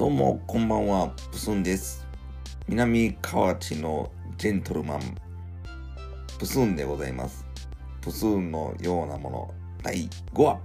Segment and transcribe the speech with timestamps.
[0.00, 2.06] どうも、こんばんは、プスンです。
[2.68, 5.00] 南河内のジェントルマン、
[6.38, 7.44] プスンでございます。
[8.00, 10.58] プスンのようなもの、第5話。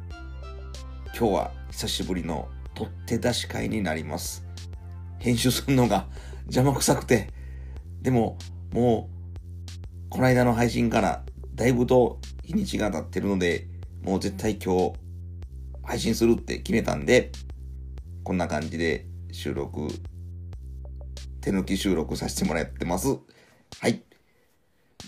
[1.19, 4.46] 今日は久しぶりの取って出し会になります。
[5.19, 6.07] 編集するのが
[6.47, 7.28] 邪魔くさくて、
[8.02, 8.38] でも、
[8.71, 9.10] も
[10.07, 11.25] う、この間の配信から
[11.56, 13.67] だいぶと日にちが経ってるので、
[14.02, 14.93] もう絶対今日
[15.83, 17.33] 配信するって決めたんで、
[18.23, 19.89] こんな感じで収録、
[21.41, 23.09] 手抜き収録させてもらってます。
[23.81, 24.02] はい。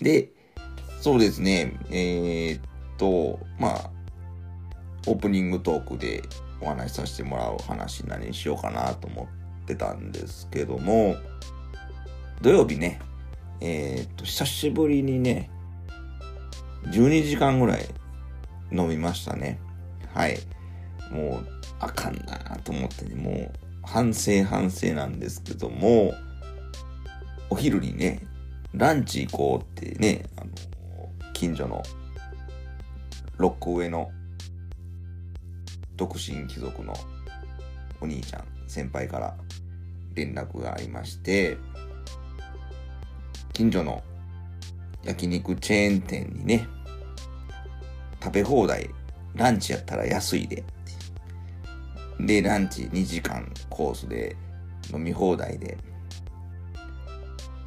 [0.02, 0.30] で、
[1.00, 2.62] そうですね、えー、っ
[2.98, 3.90] と、まあ、
[5.06, 6.22] オープニングトークで
[6.60, 9.28] お話しさせてもらう話何しようかなと思
[9.62, 11.16] ってたんですけども、
[12.42, 13.00] 土曜日ね、
[13.62, 15.50] えー、っと、久しぶりにね、
[16.88, 17.86] 12時間ぐらい
[18.70, 19.58] 飲みましたね。
[20.12, 20.38] はい。
[21.10, 21.48] もう、
[21.80, 26.12] あかんなと思ってね、もう、反省反省なんですけども、
[27.48, 28.20] お昼にね、
[28.74, 30.50] ランチ行こうってね、あの、
[31.32, 31.82] 近所の、
[33.38, 34.10] 6個上の、
[35.96, 36.92] 独身貴族の
[38.02, 39.34] お兄ちゃん、先輩から
[40.14, 41.56] 連絡がありまして、
[43.54, 44.02] 近所の
[45.02, 46.68] 焼肉チェーン店にね、
[48.22, 48.90] 食べ放題、
[49.34, 50.62] ランチやったら安いで。
[52.20, 54.36] で、ランチ2時間コースで
[54.92, 55.78] 飲み放題で、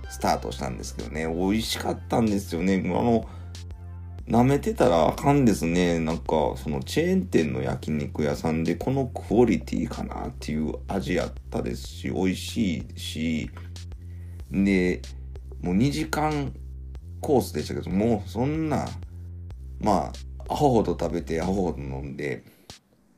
[0.10, 2.84] スタートしたんですけどね、美味しかったんですよね。
[2.86, 3.28] あの、
[4.28, 6.00] 舐めてたらあかんですね。
[6.00, 13.52] なんか、そのチェーン店の焼肉屋さんでこのクオリティかなっていう味やったですし、美味しいし、
[14.52, 15.02] で、
[15.62, 16.54] もう2時間
[17.22, 18.88] コースでしたけど、もうそんな、
[19.80, 20.12] ま
[20.50, 22.44] あ、アホほど食べて、アホほど飲んで、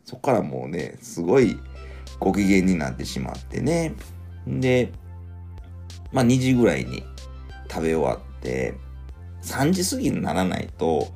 [0.05, 1.57] そっからもうね、すごい
[2.19, 3.93] ご機嫌になってしまってね。
[4.47, 4.91] で、
[6.11, 7.03] まあ2時ぐらいに
[7.69, 8.75] 食べ終わって、
[9.43, 11.11] 3時過ぎにならないと、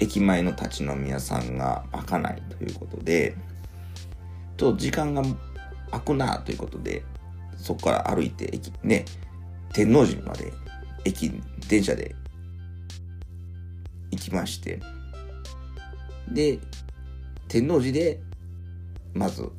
[0.00, 3.36] 駅前の立ち飲み屋さんが開かないということで、
[4.56, 5.22] ちょっと時間が
[5.90, 7.02] 空くなということで、
[7.56, 9.04] そこから歩いて駅、ね、
[9.72, 10.52] 天王寺まで
[11.04, 11.32] 駅、
[11.68, 12.14] 電車で
[14.10, 14.80] 行きまして、
[16.30, 16.58] で、
[17.48, 18.20] 天王寺で、
[19.14, 19.50] まず、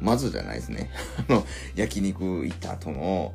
[0.00, 0.90] まずじゃないですね。
[1.28, 3.34] あの、焼肉行った後の、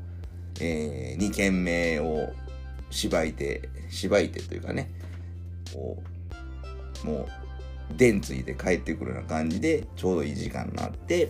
[0.60, 2.34] えー、2軒目を
[2.90, 4.90] しばいて、しばいてというかね、
[5.74, 6.02] こ
[7.04, 7.28] う、も
[7.92, 11.30] う、電ついて帰ってくるような感じで、ちょうどいい時間になって、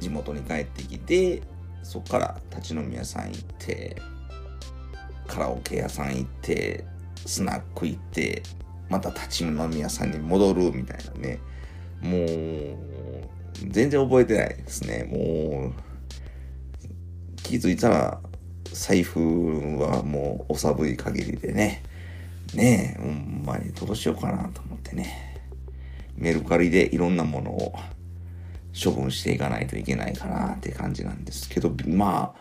[0.00, 1.42] 地元に帰ってきて、
[1.82, 3.96] そっから立ち飲み屋さん行って、
[5.26, 6.84] カラオケ屋さん行って、
[7.26, 8.42] スナック行って、
[8.90, 11.38] また立ち飲み屋さんに戻るみたいなね。
[12.02, 15.04] もう、全然覚えてないですね。
[15.04, 15.72] もう、
[17.36, 18.20] 気づいたら、
[18.72, 21.82] 財布はもうお寒い限りでね。
[22.54, 25.40] ねえ、ほんまにどうしようかなと思ってね。
[26.16, 27.74] メルカリでいろんなものを
[28.72, 32.40] 処分していかないといけないかなって感じなんですけど、まあ、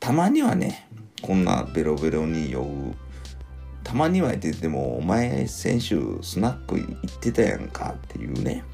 [0.00, 0.88] たまにはね、
[1.22, 2.94] こんなベロベロに酔う
[3.84, 8.64] たまには言ってても、お前先週スナック行ってたやんかっていうね、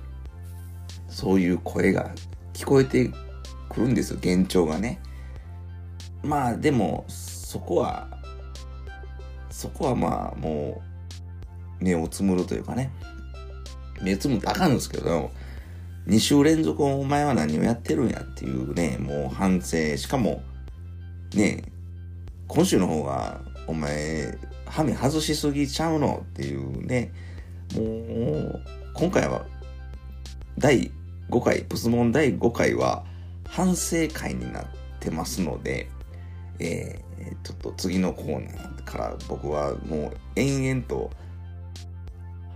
[1.09, 2.15] そういう声が
[2.53, 3.11] 聞こえて
[3.69, 5.01] くるんですよ、幻聴がね。
[6.23, 8.09] まあでも、そこは、
[9.51, 10.83] そこはまあも
[11.81, 12.91] う、目をつむるというかね、
[14.03, 15.31] 目つむってあかんんですけど、
[16.07, 20.43] 2週連続お前は何をやってるんやっていうね、もう反省、しかも、
[21.35, 21.63] ね、
[22.47, 24.37] 今週の方が、お前、
[24.67, 26.25] ハメ外しすぎちゃうの？
[26.31, 27.13] っていうね、
[27.75, 28.65] もう、
[28.95, 29.45] 今回は、
[30.59, 30.91] 第
[31.31, 33.05] 5回、プスモン第5回は、
[33.47, 34.67] 反省会になっ
[35.01, 35.89] てますので、
[36.59, 41.11] えー、ちょっと次のコーナーから僕はもう延々と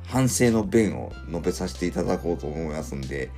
[0.06, 3.30] 反省の弁を述べさせていただこうと思いますんで、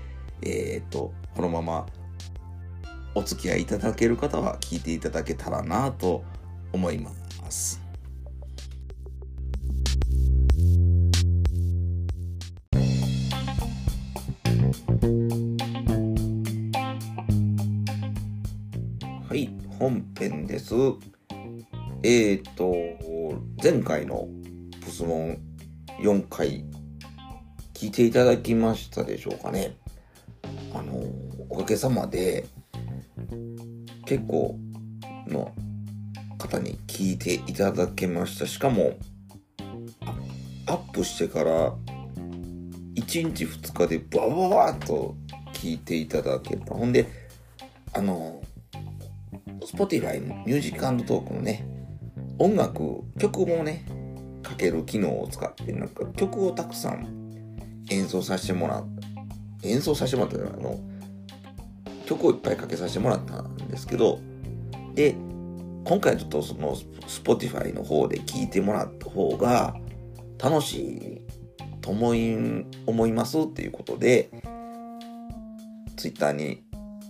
[0.42, 1.86] えー、っと、このまま
[3.14, 6.24] お付き合いいただける方は聞いていただけたらなと
[6.72, 7.23] 思います。
[19.28, 20.74] はい、本編です。
[22.02, 22.74] えーと、
[23.62, 24.28] 前回の
[24.80, 25.38] プスモン
[26.00, 26.64] 4回
[27.72, 29.76] 聞いていただきましたでしょうかね。
[30.74, 31.04] あの、
[31.48, 32.46] おかげさまで
[34.06, 34.58] 結構
[35.28, 35.52] の
[36.44, 38.46] 方に聞いていただけました。
[38.46, 38.94] しかも、
[40.66, 41.72] アップしてから
[42.94, 45.14] 1日2日でバババーっと
[45.52, 46.74] 聞いていただけた。
[46.74, 47.06] ほんで、
[47.94, 48.42] あの、
[49.60, 51.66] Spotify のミュージックトークのね、
[52.38, 53.86] 音楽、曲もね、
[54.42, 57.54] かける機能を使って、なんか曲をたくさん
[57.88, 58.98] 演奏させてもらっ
[59.62, 60.78] た演奏させてもらったあの、
[62.04, 64.20] 曲をいっぱいかけさせてもらったんですけど、
[64.94, 65.16] で、
[65.84, 69.76] 今回ちょっとその Spotify の方で聞いてもらった方が
[70.42, 71.20] 楽しい
[71.82, 72.36] と思い、
[72.86, 74.30] 思いますっていうことで、
[75.96, 76.62] Twitter に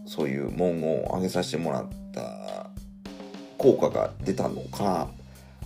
[0.06, 2.70] そういう文言を上げさせてもらった
[3.56, 5.08] 効果が出たのか、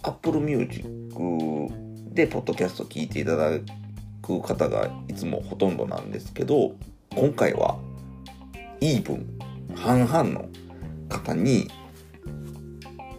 [0.03, 0.83] Apple Music
[2.13, 3.59] でポッドキャスト聞いていただ
[4.21, 6.75] く方がいつもほとんどなんですけど、
[7.17, 7.79] 今回は
[8.81, 9.39] イーブン、
[9.75, 10.49] 半々の
[11.09, 11.69] 方に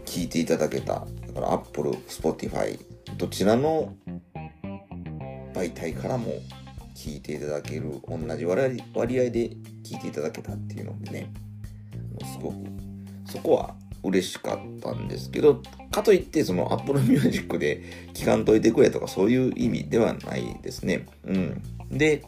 [0.10, 1.06] 聞いていただけた。
[1.28, 2.80] だから Apple、Spotify、
[3.16, 3.94] どちらの
[5.54, 6.34] 媒体からも
[6.96, 8.82] 聞いていただける、同じ割
[9.20, 9.52] 合で
[9.84, 11.32] 聞いていただけたっていうのでね、
[12.24, 12.56] すごく、
[13.26, 15.62] そこは嬉しかったんですけど、
[15.92, 17.84] かといってその Apple Music で
[18.16, 21.06] 聞かんといてくれとかそういう意味ではないですね。
[21.24, 21.62] うん。
[21.92, 22.24] で、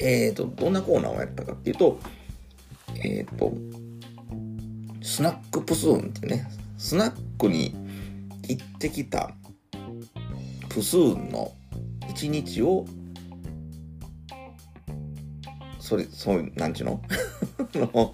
[0.00, 1.98] えっ、ー、と、どんなコーナーをやったかっていうと、
[2.96, 3.52] えっ、ー、と、
[5.02, 6.48] スナックプスーンってね、
[6.84, 7.74] スナックに
[8.46, 9.30] 行ってきた
[10.68, 11.50] プスーンの
[12.10, 12.84] 一日を、
[15.78, 17.00] それ、そう、なんちゅうの？
[17.74, 18.12] の、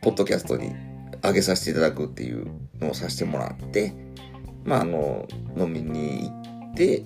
[0.00, 0.72] ポッドキャストに
[1.22, 2.48] 上げさせていただくっていう
[2.80, 3.94] のをさせてもらって、
[4.64, 7.04] まあ、あの、飲みに行って、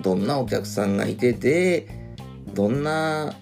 [0.00, 2.16] どんなお客さんがいてて、
[2.54, 3.34] どんな、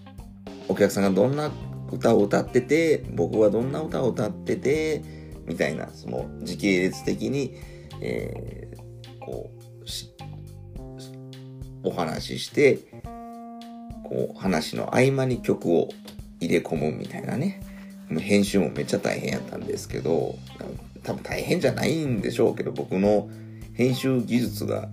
[0.66, 1.52] お客さんがどんな
[1.92, 5.19] 歌を歌ってて、僕はどんな歌を歌ってて、
[5.50, 7.56] みたいな、その時系列的に、
[8.00, 9.56] えー、こう、
[11.82, 12.78] お話しして、
[14.04, 15.88] こう、話の合間に曲を
[16.38, 17.60] 入れ込むみたいなね。
[18.20, 20.36] 編集もめっちゃ大変やったんですけど、
[21.02, 23.28] 多分大変じゃないんでしょうけど、僕の
[23.74, 24.88] 編集技術が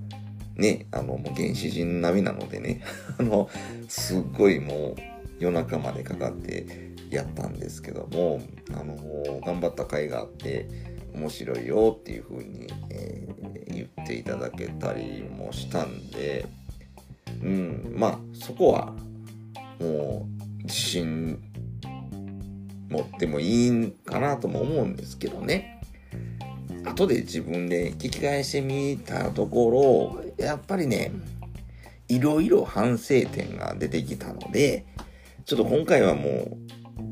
[0.56, 2.82] ね、あの、もう原始人並みなのでね、
[3.20, 3.48] あの、
[3.88, 5.02] すっごいもう
[5.40, 10.68] 夜中までかかって、やったんですけども、あのー、頑張った甲斐があって
[11.14, 16.46] 面白いよっていう風に、えー、言っていただけたりもしたんで、
[17.42, 18.94] うん、まあそこは
[19.80, 20.28] も
[20.62, 21.40] う自信
[22.90, 25.82] 持ってもいいんかなとも思うんですけどね。
[26.86, 31.12] 後で自分で聞き返してみたところ、やっぱりね、
[32.08, 34.86] いろいろ反省点が出てきたので、
[35.46, 36.58] ちょっと今回はもう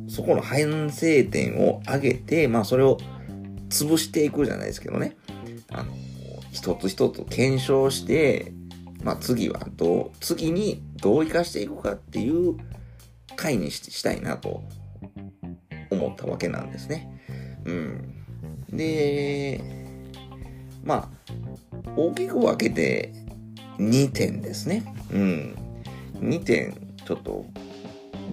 [0.08, 2.98] そこの反省点を上げて、まあそれを
[3.70, 5.16] 潰していくじゃないですけどね。
[5.72, 5.94] あの、
[6.52, 8.54] 一つ一つ検証して、
[9.04, 12.58] まあ次はどう、次にどう生かしていくかっていう
[13.36, 14.64] 回にしたいなと
[15.92, 17.10] 思ったわけなんですね。
[17.66, 18.16] うん。
[18.70, 19.62] で、
[20.84, 21.32] まあ、
[21.96, 23.12] 大きく分けて
[23.78, 24.84] 2点ですね。
[25.12, 25.56] うん。
[26.20, 27.46] 2点、ちょっと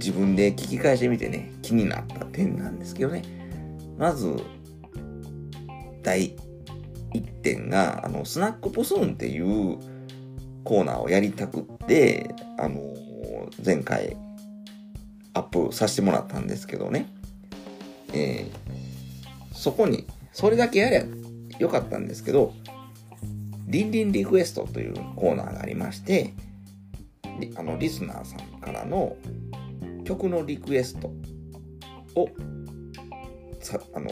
[0.02, 3.22] 自分で聞き返してみてね、気になった点なんですけどね。
[3.96, 4.34] まず、
[6.02, 6.34] 第
[7.14, 9.78] 1点が、あの、スナックポスンっていう
[10.64, 12.80] コーナーをやりたくって、あの、
[13.64, 14.16] 前回
[15.34, 17.06] アップさせてもらったんですけどね。
[18.12, 21.04] えー、そこに、それだけやりゃ
[21.60, 22.54] よかったんですけど、
[23.68, 26.34] リンリンリクエストというコーナーがありまして、
[27.56, 29.16] あの、リスナーさんからの
[30.04, 31.08] 曲のリクエスト
[32.14, 32.28] を
[33.60, 34.10] さあの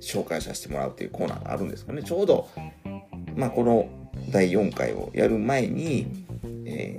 [0.00, 2.02] 紹介させてもらうというコーナーがあるんですかね。
[2.02, 2.48] ちょうど、
[3.36, 3.88] まあ、この
[4.30, 6.06] 第4回をやる前に、
[6.66, 6.98] え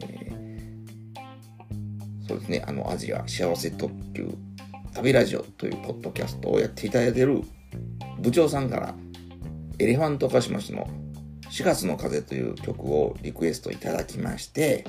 [2.24, 2.64] ー、そうですね。
[2.66, 4.34] あのアジア幸せ特急
[4.94, 7.42] 旅ラジオというポッドキャストをやっていただいている
[8.20, 8.96] 部長さんから
[9.80, 10.88] エレファントカシマシの
[11.50, 14.86] 4月の風という曲をリクエストいただきまして、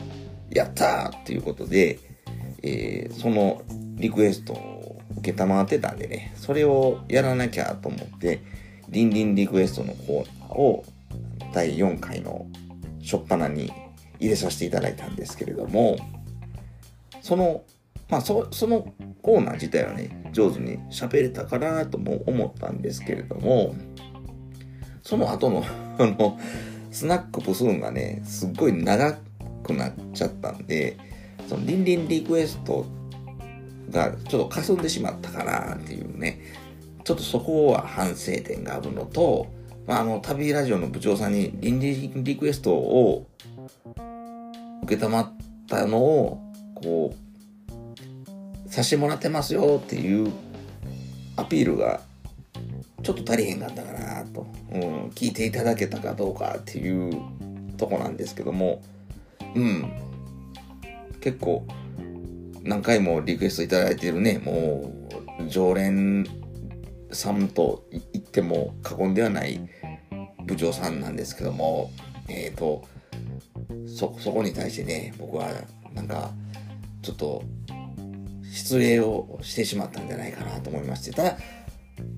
[0.50, 1.98] やったーっていうことで、
[2.66, 3.62] えー、その
[3.96, 8.42] リクエストを受けたまってたんでね、それをやらなきゃと思って、
[8.88, 10.84] リンリンリクエストのコーナーを
[11.52, 12.46] 第4回の
[13.02, 13.70] 初っ端に
[14.18, 15.98] 入れさせていただいたんですけれども、
[17.20, 17.62] その、
[18.08, 23.74] まあそ、そのコーナー自体はね、上手に喋れたかなとも思ったんですけれども、
[25.02, 25.62] その後の
[26.00, 26.38] あの、
[26.90, 29.18] スナックプスーンがね、すっごい長
[29.62, 30.96] くなっちゃったんで、
[31.48, 32.86] そのリンリンリクエスト
[33.90, 36.40] がちょっと霞んでしまったかなっていうね、
[37.04, 39.46] ちょっとそこは反省点があるのと、
[39.86, 43.26] まあ、あの、旅ラジオの部長さんにリンリンリクエストを
[44.84, 45.32] 受けたまっ
[45.68, 46.40] たのを、
[46.74, 47.24] こう、
[48.70, 50.32] さしてもらってますよっていう
[51.36, 52.00] アピールが
[53.02, 57.22] ちょっと足りへんかったかなと、うん、聞いていただけたかどうかっていう
[57.76, 58.82] とこなんですけども
[59.54, 59.92] うん。
[61.24, 61.66] 結構
[62.62, 64.42] 何回もリクエストいただいてるね。
[64.44, 64.92] も
[65.40, 66.26] う常連
[67.12, 69.58] さんと言っても過言ではない
[70.44, 71.90] 部長さんなんですけども。
[72.28, 72.84] えっ、ー、と
[73.86, 75.48] そそこに対してね僕は
[75.94, 76.30] なんか
[77.02, 77.42] ちょっと
[78.50, 81.12] 失礼をしてしまったんじゃないかなと思いまして。
[81.12, 81.38] ただ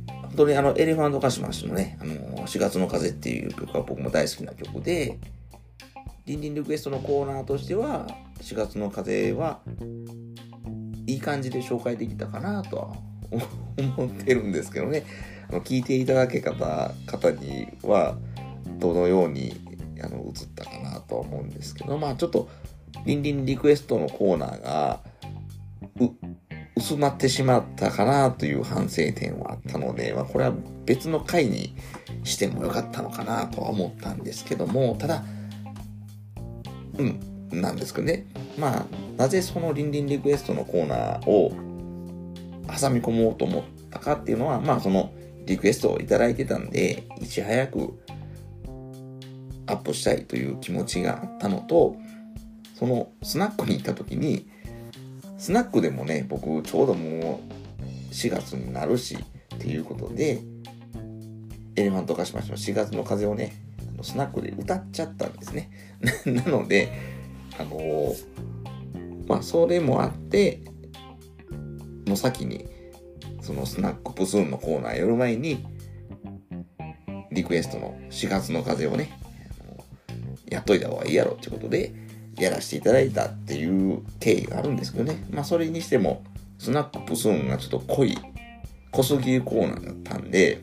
[0.09, 2.15] 本当にあのエレファントカシマシのねあの
[2.47, 5.21] 4月の風っていう曲は僕も大好きな曲で。
[6.27, 8.07] リンリンリクエストのコーナーとしては
[8.41, 9.61] 4月の風は
[11.07, 12.93] いい感じで紹介できたかなとは
[13.79, 15.05] 思ってるんですけどね。
[15.49, 18.17] あの聞いていただけ方方には
[18.79, 19.55] どのように
[20.03, 22.49] あの映ったかなとは思うんですけどまあちょっと
[23.05, 25.01] リンリンリクエストのコーナーが
[26.75, 30.53] 薄まってしまったかなという反省点はあったので、まあ、これは
[30.85, 31.75] 別の回に
[32.25, 35.25] してもよかったのかなとは思ったんですけどもただ
[36.99, 38.27] うんなんですけどね。
[38.59, 38.87] まあ
[39.17, 41.53] なぜそのリンリンリクエストのコーナーを
[42.67, 45.13] 挟み込もうと思ったかっていうのはまあその
[45.47, 47.99] リクエストをいただいてたんでいち早く
[49.67, 51.97] アップしたいという気持ちがあったのと
[52.75, 54.49] そのスナックに行った時に
[55.39, 57.41] スナックでもね僕ちょうども
[57.81, 59.17] う4月になるし
[59.55, 60.41] っていうことで
[61.77, 63.55] エレファントカシマシの4月の風をね
[64.03, 65.71] スナックで歌っちゃったんですね。
[66.27, 66.93] なので
[67.59, 68.15] あのー、
[69.29, 70.61] まあそれもあって
[72.07, 72.67] の先に
[73.41, 75.65] そのスナックプスーンのコーナーやる前に
[77.33, 79.11] リクエストの4月の風をね
[80.49, 81.93] やっといた方がいいやろってことで
[82.39, 85.25] やらせていただいたっていう経緯があるんですけどね。
[85.31, 86.23] まあそれにしても、
[86.59, 88.17] スナックプスーンがちょっと濃い、
[88.91, 90.61] 濃すぎるコーナーだったんで、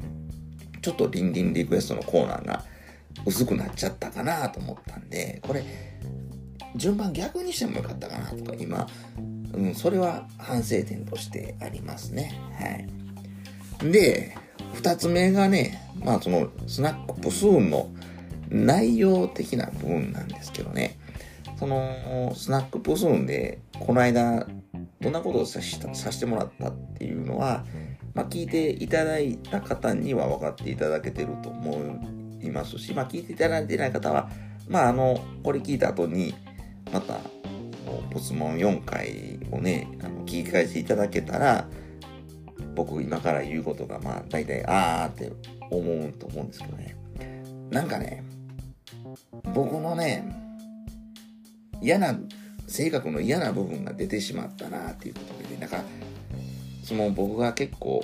[0.82, 2.64] ちょっとリンリンリクエストのコーナーが
[3.26, 5.64] 薄くなっちゃったかなと思ったんで、これ、
[6.76, 8.88] 順番逆にしてもよかったかなとか今、
[9.54, 12.34] うん、それは反省点としてありますね。
[13.82, 13.92] はい。
[13.92, 14.36] で、
[14.74, 17.90] 二つ目がね、まあそのスナックプスーンの
[18.50, 20.98] 内容的な部分なんですけどね。
[21.58, 24.48] そのスナックプスーンでこの間
[25.00, 27.64] どんなことをさしたさせてもらったっていうのは、
[28.14, 34.30] まあ、聞いていただいた方には分かっていただけてると思ういますし、まあ、聞いていただいてない方は、
[34.68, 36.34] まあ、あのこれ聞いた後に
[36.92, 37.18] また
[38.12, 41.68] ポスモン4回をねあの聞き返していただけたら
[42.76, 45.32] 僕今から言うことがまあ大体あーって
[45.70, 46.96] 思うと思うんですけどね。
[47.70, 48.24] なんかね
[49.54, 50.24] 僕のね
[51.82, 52.16] 嫌な
[52.68, 55.58] 性格の嫌な部分が出てしまったなっていうことでね。
[55.60, 55.84] だか
[56.84, 58.04] その僕が結構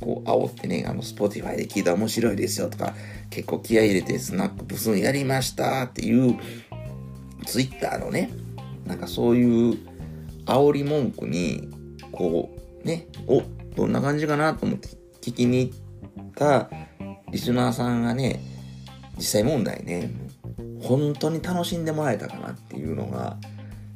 [0.00, 2.94] こう煽ってねあの Spotify で聞いた面白いですよとか
[3.30, 6.38] 結構気合入れてスナックブスンやりましたっていう
[7.46, 8.30] Twitter のね
[8.86, 9.78] なんかそういう
[10.46, 11.68] 煽り文句に
[12.12, 12.50] こ
[12.82, 13.42] うねお
[13.76, 14.88] どんな感じかなと思って
[15.20, 15.72] 聞きに
[16.16, 16.68] 行った
[17.30, 18.40] リスナーさんがね
[19.16, 20.10] 実際問題ね
[20.82, 23.38] 本当に楽しんでもらえたかなっていうのが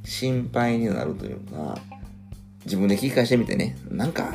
[0.08, 1.78] 心配になるというか、
[2.64, 4.34] 自分で聞き返してみてね、なんか、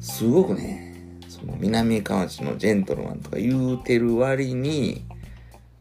[0.00, 0.94] すごくね、
[1.28, 5.04] その南河内のジェントルマンとか言うてる割に、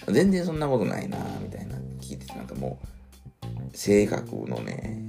[0.08, 2.80] 全然そんなことないなみたいな聞いてて、なんかも
[3.44, 5.00] う、性格のね、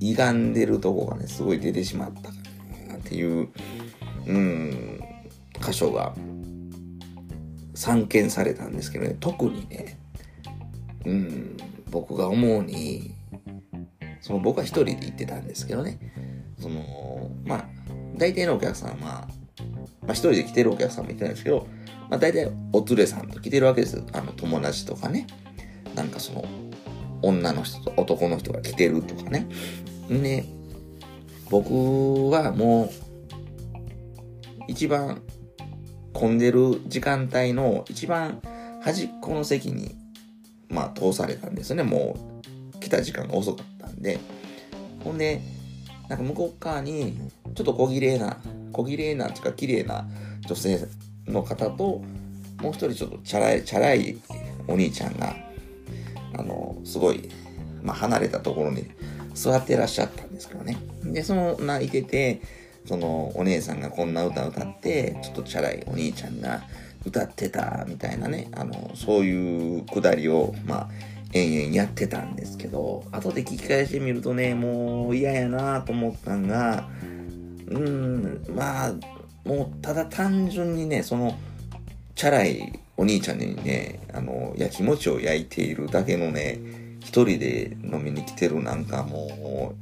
[0.00, 2.34] 歪んでるとこがね、すごい出てしまったか
[2.88, 3.48] なっていう、
[4.26, 5.00] うん、
[5.60, 6.14] 箇所が
[7.74, 9.98] 散見されたんですけどね、特にね、
[11.04, 11.56] うん、
[11.90, 13.14] 僕が思うに、
[14.20, 15.98] その僕は一人で行ってたんですけどね、
[16.60, 17.64] その、まあ、
[18.16, 19.28] 大体のお客さんは、
[20.02, 21.66] まあ、一人で来てるお客さんもいたんですけど、
[22.08, 24.02] まあ大体お連れさんと来てるわけです。
[24.12, 25.26] あの友達とかね、
[25.94, 26.44] なんかその、
[27.20, 29.46] 女の人と男の人が来てるとかね。
[30.08, 30.44] で、
[31.50, 32.90] 僕はもう、
[34.68, 35.22] 一番
[36.12, 38.40] 混んでる時間帯の一番
[38.82, 39.96] 端っこの席に、
[40.68, 41.82] まあ、通されたんですね。
[41.82, 42.16] も
[42.74, 44.18] う、来た時間が遅かったんで。
[45.02, 45.40] ほんで、
[46.08, 47.18] なんか向こう側に、
[47.54, 48.38] ちょっと小綺麗な、
[48.72, 50.06] 小綺麗な、っていうか綺麗な
[50.46, 50.88] 女性
[51.26, 52.02] の方と、
[52.62, 54.18] もう一人ちょっとチャラい、チャラい
[54.66, 55.36] お兄ちゃんが、
[56.34, 57.28] あの、すごい、
[57.82, 58.84] まあ、離れたところに
[59.34, 60.78] 座ってらっしゃったんですけどね。
[61.04, 62.40] で、その、泣いてて、
[62.88, 66.62] そのお姉さんがこんな歌歌ってちょっとチャラいお兄ちゃんが
[67.04, 70.88] 歌ってたみたいなねあのそういうくだりをまあ
[71.32, 76.88] 延々やってたんですけど、後で聞き返してみるとね、もう嫌やなと思ったんが、
[77.68, 78.94] うん、まあ、
[79.44, 81.36] もうただ単純にね、その、
[82.14, 86.58] チャラいお兄ちゃんにね、あの、焼き餅を焼いているだけのね、
[87.00, 89.74] 一人で飲みに来てるなんかも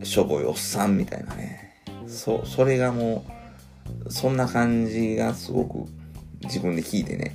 [0.00, 1.82] う、しょぼいおっさんみたいなね。
[2.06, 3.24] そ、それがも
[4.06, 5.88] う、そんな感じがすごく
[6.42, 7.34] 自分で聞いてね、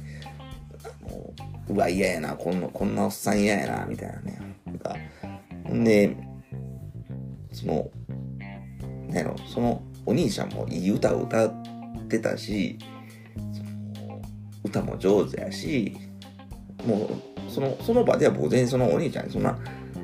[1.69, 4.47] うわ、嫌やな、こんな、こんなおっさん嫌やな、みたいなね。
[5.73, 6.15] んで、
[7.51, 7.89] その、
[9.07, 11.51] ねの、そのお兄ちゃんもいい歌を歌っ
[12.07, 12.77] てたし、
[14.63, 15.95] 歌も上手やし、
[16.85, 17.09] も
[17.47, 19.57] う、その、その場では僕全然そのお兄ちゃんにそんな、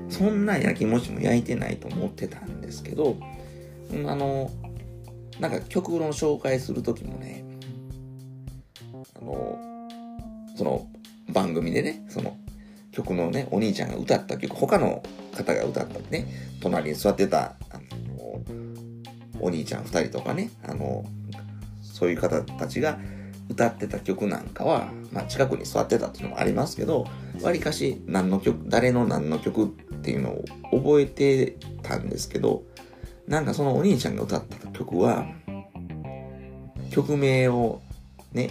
[0.09, 3.17] そんな焼き餅も焼いてないと思ってたんですけど、
[4.07, 4.49] あの、
[5.39, 7.45] なんか曲の紹介する時もね、
[9.19, 9.57] あの、
[10.55, 10.87] その
[11.29, 12.37] 番組でね、その
[12.91, 15.03] 曲のね、お兄ちゃんが歌った曲、他の
[15.35, 16.27] 方が歌ったね、
[16.61, 17.77] 隣に座ってた、あ
[18.17, 18.41] の、
[19.39, 21.03] お兄ちゃん2人とかね、あの、
[21.81, 22.99] そういう方たちが
[23.49, 27.05] 歌ってた曲なんかは、まあ近くに座ってたっていうのもありますけど、
[27.41, 29.67] わりかし何の曲、誰の何の曲っ
[30.01, 32.63] ていうのを覚えてたんですけど、
[33.27, 35.25] なんかそのお兄ちゃんが歌った曲は、
[36.91, 37.81] 曲名を
[38.33, 38.49] ね、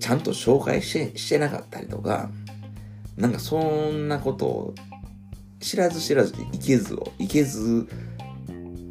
[0.00, 2.30] ちゃんと紹介してしてなかったりとか、
[3.16, 4.74] なんかそんなことを
[5.60, 7.86] 知らず知らずでいけずを、いけず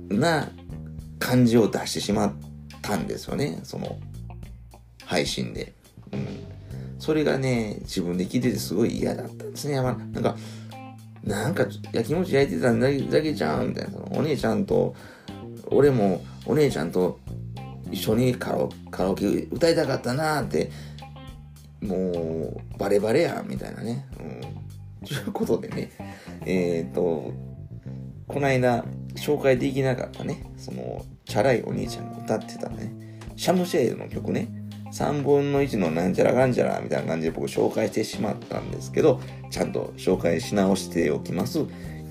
[0.09, 0.49] な
[1.17, 2.33] 感じを出してしまっ
[2.81, 3.97] たんですよね、その
[5.03, 5.73] 配信で。
[6.13, 6.27] うん。
[6.99, 9.81] それがね、自分で聞いててすごい嫌だったんですね。
[9.81, 10.37] まあ、なんか、
[11.23, 13.97] なんか焼き餅焼いてたんだけじゃん、みたいな。
[14.11, 14.95] お姉ちゃんと、
[15.71, 17.19] 俺もお姉ちゃんと
[17.91, 20.71] 一緒にカラカラオケ歌いたかったなーって
[21.81, 24.05] もう、バレバレやん、みたいなね。
[24.19, 25.07] うん。
[25.07, 25.91] ということでね、
[26.45, 27.31] えっ、ー、と、
[28.27, 28.83] この間、
[29.15, 32.93] 紹介できなかったね、その、チャラいお兄ちゃんが歌ってたね、
[33.35, 34.49] シャムシェイドの曲ね、
[34.91, 41.59] 3分の1のなんちゃらかんちゃらみたいな感じで僕紹介してしまったんですけど、ちゃんと紹介し直しておきます。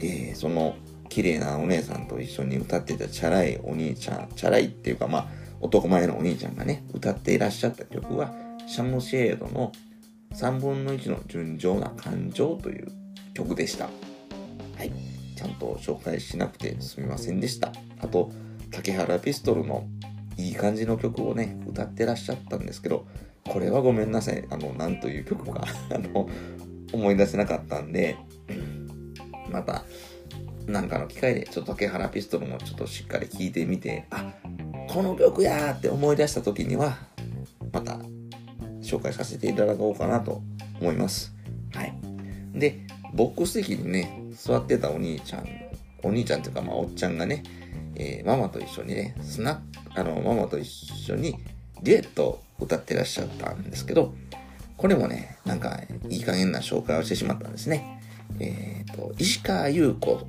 [0.00, 0.76] えー、その、
[1.08, 5.28] 綺麗なお姉さんと一緒に歌ってたチャラいお兄ちゃん、チャラいっていうかまあ、
[5.60, 8.32] 男前のお兄ちゃんがね、歌っていらっしゃった曲は、
[8.68, 9.72] シャムシェードの
[10.34, 12.88] 3分の1の純情な感情という
[13.32, 13.86] 曲でした。
[14.76, 14.92] はい。
[15.34, 17.72] ちゃんと紹介しなくてすみませんでした。
[18.00, 18.30] あと、
[18.70, 19.86] 竹原ピストルの
[20.36, 23.06] いい感じの曲をね、歌ってらっしゃったんですけど、
[23.48, 24.44] これはごめんなさい。
[24.50, 26.28] あの、なんという曲か あの、
[26.92, 28.16] 思い出せなかったんで、
[29.50, 29.84] また、
[30.66, 34.34] なんかの機会で、ちょっと竹原ピストルもちょっとしっかり聴いてみて、あ、
[34.88, 36.98] この曲やーって思い出した時には、
[37.72, 37.98] また
[38.88, 40.42] 紹介させていただこうかなと
[40.80, 41.34] 思います。
[41.74, 41.94] はい。
[42.54, 45.48] で、ボックス席にね、座ってたお兄ちゃん、
[46.02, 47.42] お兄ちゃんっていうか、まあ、おっちゃんがね、
[47.94, 49.62] えー、ママと一緒にね、スナ
[49.94, 51.36] あの、ママと一緒に
[51.82, 54.14] デュエットを歌ってらっしゃったんですけど、
[54.76, 58.00] これもね、なんか、いい加減な紹介をしてしまったんですね。
[58.38, 60.20] えっ、ー、と、石川優子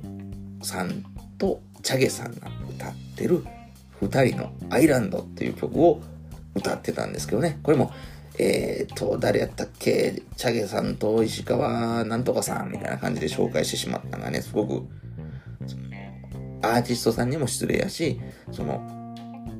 [0.62, 1.04] さん
[1.38, 3.44] とチャゲさんが歌ってる
[4.00, 6.00] 二人のアイランドっていう曲を
[6.54, 7.92] 歌ってたんですけどね、これも
[8.42, 10.22] えっ、ー、と、誰やったっけ？
[10.34, 14.86] チャゲさんと石川なんとかさんみたいな感じで紹介してしまったのがね、すごく、
[16.62, 18.18] アーティストさんにも失礼やし、
[18.50, 19.14] その、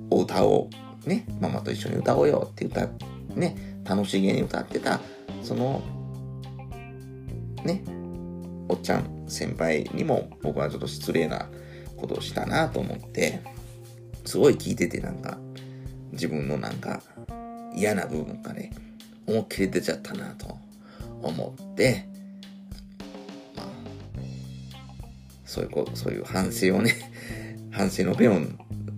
[0.09, 0.71] お歌を
[1.05, 2.89] ね、ママと一緒に歌おうよって歌、
[3.35, 4.99] ね、楽しげに歌ってた、
[5.43, 5.83] その、
[7.65, 7.83] ね、
[8.69, 11.51] おっちゃん先輩にも僕はちょっと失礼な
[11.99, 13.41] ことをしたなと思って、
[14.25, 15.39] すごい聞いててなんか、
[16.13, 17.03] 自分のなんか、
[17.75, 18.73] 嫌な部分がね、
[19.27, 20.59] 思いっきり出ちゃったなと
[21.23, 22.07] 思って、
[23.57, 23.67] まあ、
[25.45, 26.95] そういうこ、そういう反省をね、
[27.71, 28.41] 反省の弁を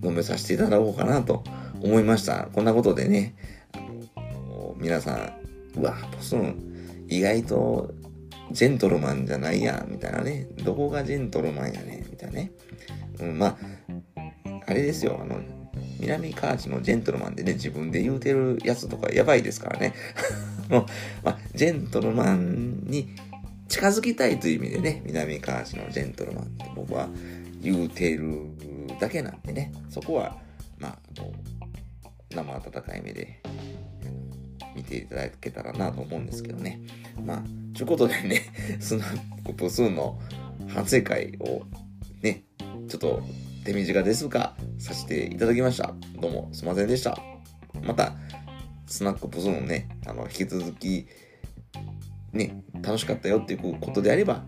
[0.02, 1.44] 述べさせていただこうかなと
[1.82, 2.48] 思いました。
[2.52, 3.34] こんなことでね、
[3.72, 3.78] あ
[4.48, 5.32] の皆さ
[5.76, 6.56] ん、うわ、ポスン、
[7.08, 7.92] 意外と
[8.52, 10.46] ジェントルマンじゃないやみたいなね。
[10.64, 12.52] どこがジェントルマンやねみたいなね。
[13.20, 13.58] うん、まあ、
[14.66, 15.40] あれですよ、あの、
[16.02, 19.94] 南河内のジェントルマンでね、自分で言うてるやつとかやばいですからね。
[20.68, 20.86] もう、
[21.22, 23.14] まあ、ジェントルマンに
[23.68, 27.08] 近づきたいという意味でね、南河内のジェントルマンって僕は
[27.60, 28.48] 言うてる
[28.98, 30.36] だけなんでね、そこは、
[30.78, 33.40] まあ、こう、生温かい目で
[34.74, 36.80] 見ていただけたらなと思うんですけどね。
[37.24, 37.42] まあ、
[37.76, 38.42] ということでね、
[38.80, 40.20] スナッププスーの
[40.68, 41.62] 反省会を
[42.22, 42.42] ね、
[42.88, 43.22] ちょっと
[43.64, 45.94] 手短ですが、させていただきました。
[46.20, 47.16] どうもすいませんでした。
[47.82, 48.14] また、
[48.86, 51.06] スナックポスのね、あの、引き続き、
[52.32, 54.44] ね、楽しかったよっていうことであれば、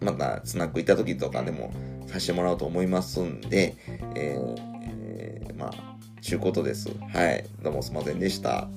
[0.00, 1.72] またスナック行った時とかでも
[2.06, 3.74] させてもらおうと思いますんで、
[4.14, 4.54] えー、
[4.92, 6.88] えー、まあ、ちゅうことです。
[7.12, 7.44] はい。
[7.62, 8.68] どうもすいませんでした。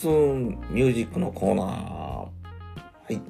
[0.00, 1.66] スンミュージックのコーナー。
[1.66, 2.30] は
[3.10, 3.20] い。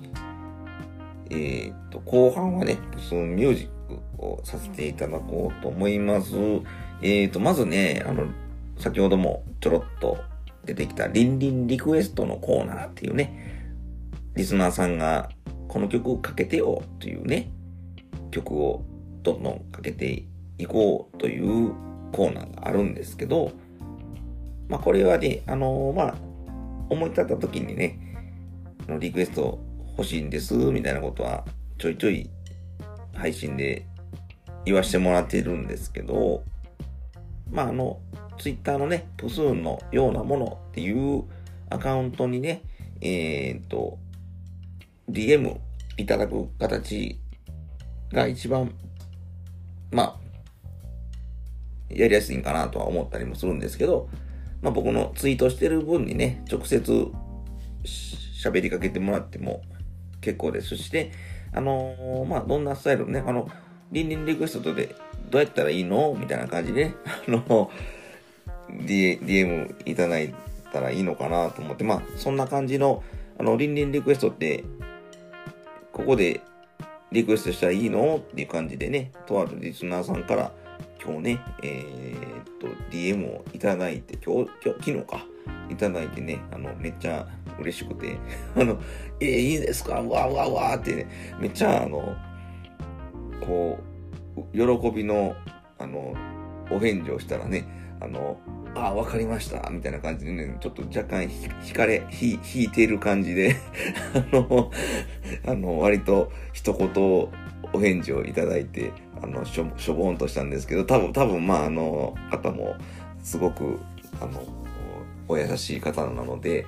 [1.29, 6.33] えー、っと、後半はね、プスンミュージックをさせていただこうと思います。
[7.03, 8.29] えー、っと、まずね、あの、
[8.79, 10.19] 先ほどもちょろっと
[10.65, 13.67] 出てきたリンリンリクエストのコーナーっていうね、
[14.37, 15.29] リスナーさんが
[15.67, 17.51] この曲かけてよっていうね、
[18.31, 18.85] 曲を
[19.25, 20.23] どんどんかけて
[20.57, 21.73] いこうという
[22.13, 23.51] コーナーがあるんですけど、
[24.69, 26.30] まあこれはね、あのー、まあ、
[26.91, 27.99] 思い立った時にね、
[28.89, 29.59] のリクエスト
[29.97, 31.45] 欲しいんです、みたいなことは
[31.79, 32.29] ちょいちょい
[33.15, 33.87] 配信で
[34.65, 36.43] 言わしてもらっているんですけど、
[37.51, 38.01] まああの、
[38.39, 41.25] ツイッターのね、プスーンのようなものっていう
[41.71, 42.63] アカウントにね、
[43.01, 43.99] えー、っと、
[45.11, 45.59] DM
[45.97, 47.19] いただく形
[48.13, 48.75] が一番、
[49.91, 50.21] まあ、
[51.91, 54.09] やりやすいんかなとは思ったりもするんですけど、
[54.63, 57.07] まあ僕のツイートしてる分にね、直接
[57.85, 59.63] 喋りかけてもらっても
[60.21, 61.13] 結構ですしね、
[61.53, 63.49] あのー、まあどんなスタイルね、あの、
[63.93, 64.95] リンリンリクエストで
[65.31, 66.15] どうやったらいいの？
[66.19, 67.71] みたいな感じで、ね、あの、
[68.87, 70.35] D、DM いただい
[70.73, 73.03] たらいいのかなと思って、まあそんな感じの、
[73.39, 74.65] あの、リンリンリクエストって、
[75.93, 76.41] ここで
[77.11, 78.17] リクエストしたらいいの？
[78.17, 80.53] っていう感じでね、とあるリスナーさんから
[81.03, 85.27] 今日ね、えー、っと、DM をいただいて、今日、今日、昨日か、
[85.71, 87.27] いただいてね、あの、めっちゃ
[87.59, 88.19] 嬉しくて、
[88.57, 88.79] あの、
[89.21, 89.95] えー、いいですか？
[90.03, 91.07] わわわってね、
[91.41, 92.15] めっちゃ、あの、
[93.41, 93.79] こ
[94.37, 95.35] う、喜びの、
[95.79, 96.15] あの、
[96.71, 97.65] お返事をしたらね、
[98.01, 98.39] あの、
[98.75, 101.25] あ、わかりました、みたいな感じでね、ちょっと若干
[101.67, 103.57] 引かれ、ひ引いている感じで
[104.15, 104.71] あの、
[105.47, 106.89] あの、割と一言
[107.73, 112.77] お返事をいただいて、あの、しょ、しょぼんとしたんですけど、多分、多分、まあ、あの、方も、
[113.23, 113.79] すごく、
[114.21, 114.43] あの、
[115.29, 116.67] お優しい方なので、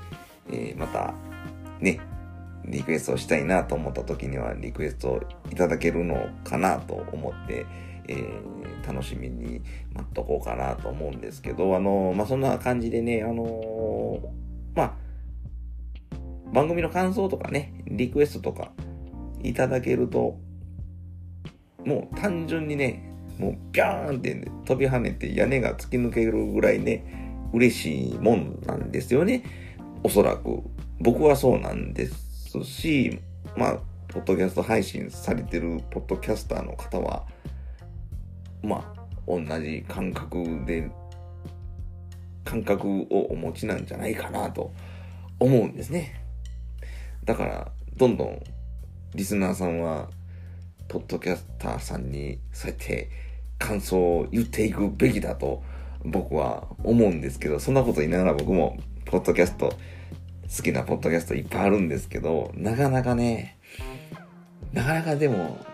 [0.51, 1.15] えー、また、
[1.81, 2.01] ね、
[2.65, 7.67] リクエストしたいなと思った時には、リクエストいただけるのかなと思って、
[8.09, 9.61] えー、楽しみに
[9.93, 14.21] 待っとこうかなと思うんですけど、あの、まあ、そんな感じでね、あの
[14.75, 14.93] まあ、
[16.53, 18.73] 番組の感想とかね、リクエストとか
[19.43, 20.39] いただけると、
[21.85, 27.05] もう単純にね、もうビャーンって、ね、飛び跳ねて屋根が突き抜けるぐらいね、
[27.53, 29.43] 嬉しいもんなんですよね。
[30.03, 30.63] おそらく。
[31.01, 33.19] 僕はそうなんですし、
[33.57, 37.25] まあ、ポッドキャスト配信されてるポッドキャスターの方は、
[38.63, 40.91] まあ、同じ感覚で、
[42.45, 44.73] 感覚をお持ちなんじゃないかなと
[45.41, 46.21] 思うんですね。
[47.25, 48.43] だから、どんどん
[49.15, 50.09] リスナーさんは
[50.93, 53.09] ポッドキャスターさんにそうやって
[53.59, 55.63] 感想を言っていくべきだと
[56.05, 58.77] 僕は思うんですけど、そんなこと言いながら僕も
[59.07, 59.71] ポッドキャスト、
[60.55, 63.57] 好きなポッドキャストいっぱいあるんですけど、なかなかね、
[64.75, 65.65] なかなかでも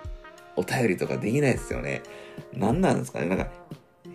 [0.54, 2.02] お便りとかできないですよね。
[2.54, 3.48] 何なんですかねなんか、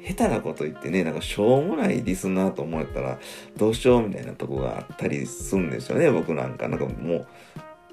[0.08, 3.20] 下手なこと言ってね、なんかしょうもないリスナーと思えたら
[3.58, 6.70] どうしようみたいなとこがあったりするんですよね、僕なんか。
[6.70, 7.28] なんかもう、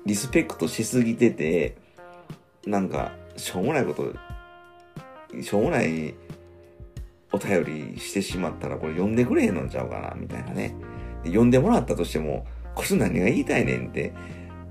[0.07, 1.90] リスペクトしすぎてて、
[2.67, 4.13] なんか、しょうもないこと、
[5.43, 6.15] しょうもない
[7.33, 10.75] お便りしてしまったら、これ読んでくれへんのちゃうかな、みたいなね。
[11.25, 14.13] 読んでもらったとしても、これ何が言いたいねんって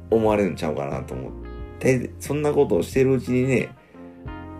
[0.10, 1.32] 思われるんちゃうかなと思っ
[1.80, 3.70] て、そんなことをしてるうちにね、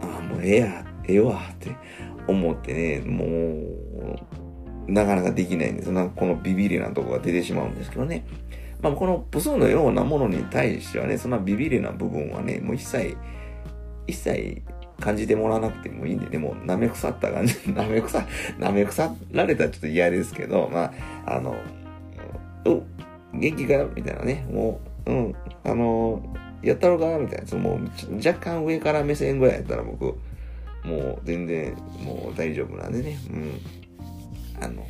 [0.02, 1.76] ああ、もうええや、ええわって
[2.28, 5.92] 思ってね、もう、なかなかできないんです。
[5.92, 8.26] なんかこのビビりなとこが出てしまうんですけどね。
[8.82, 13.18] まあ、このプスのようなものに対してはね、そんなビビりな部分はね、もう一切、
[14.08, 14.62] 一切
[15.00, 18.18] 感じてもらわなくてもいいんでね、もう舐め腐った感じ、 舐め腐、
[18.58, 20.92] 舐め腐られたらちょっと嫌ですけど、ま
[21.26, 21.56] あ、あの、
[22.66, 22.84] う、
[23.38, 26.22] 元気かよみたいなね、もう、うん、あの、
[26.62, 30.06] やったろうかなみたいな、そのもう若干上から目線ぐらいやったら僕、
[30.86, 34.64] もう全然もう大丈夫なんでね、うん。
[34.64, 34.86] あの、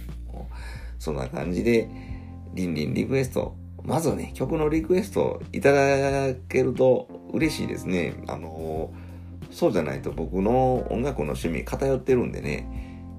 [0.98, 1.88] そんな感じで、
[2.54, 3.56] リンリンリクエスト
[3.90, 8.14] まずはね、曲のリクエストいただけると嬉しいですね。
[8.28, 8.94] あの
[9.50, 12.70] そうじゃないと僕の音楽の趣味偏ってるんでね、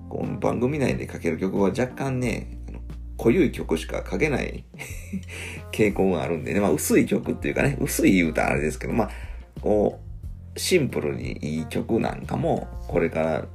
[0.09, 2.57] この番組内でかける曲は若干ね、
[3.17, 4.65] 濃ゆい曲しか書けない
[5.75, 9.11] 傾向があるんでね、まあ薄い曲っていうかね、薄い歌あれですけど、まあ、
[9.61, 9.99] こ
[10.55, 13.49] う、シンプルにいい曲なんかも、これから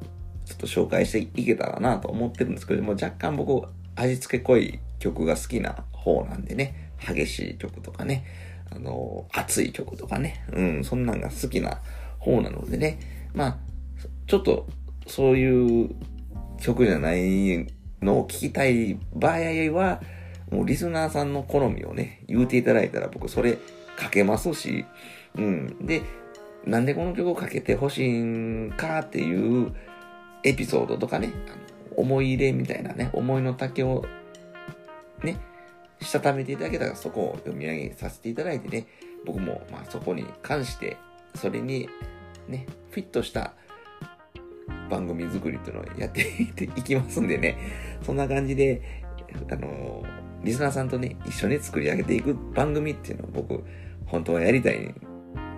[0.44, 8.26] ちょっと紹介していけたらなと思ってるんですけども、若干僕、味付け濃い曲が好きな方なんでね、激しい曲とかね、
[8.72, 11.82] あの、熱い曲とかね、うん、そんなんが好きな
[12.20, 13.00] 方なのでね、
[13.34, 13.58] まあ、
[14.28, 14.68] ちょっと、
[15.08, 15.96] そういう
[16.60, 17.68] 曲じゃない
[18.02, 19.38] のを聞きたい場合
[19.72, 20.02] は、
[20.52, 23.58] もうリスナーさんの好みをね、言うていただいたら僕それ
[23.98, 24.86] かけますし、
[25.36, 25.86] うん。
[25.86, 26.02] で、
[26.66, 29.74] なんでこの曲をかけてほしいんかっていう
[30.44, 31.32] エピソードとかね、
[31.96, 34.06] 思い入れみたいなね、思いの丈を
[35.24, 35.38] ね、
[36.02, 38.88] したためていただけたらそこを読み上げさせていただいてね、
[39.26, 40.98] 僕もまあそこに関して、
[41.36, 41.90] それに
[42.48, 43.54] ね、フィットした
[44.90, 46.22] 番組作りっていうのをやって
[46.78, 47.58] いきますんでね、
[48.04, 48.82] そんな感じで、
[49.52, 50.04] あの
[50.44, 53.64] リスナーさんとね、一緒に作り上げていく番組っていうのを僕、
[54.06, 54.94] 本当はやりたい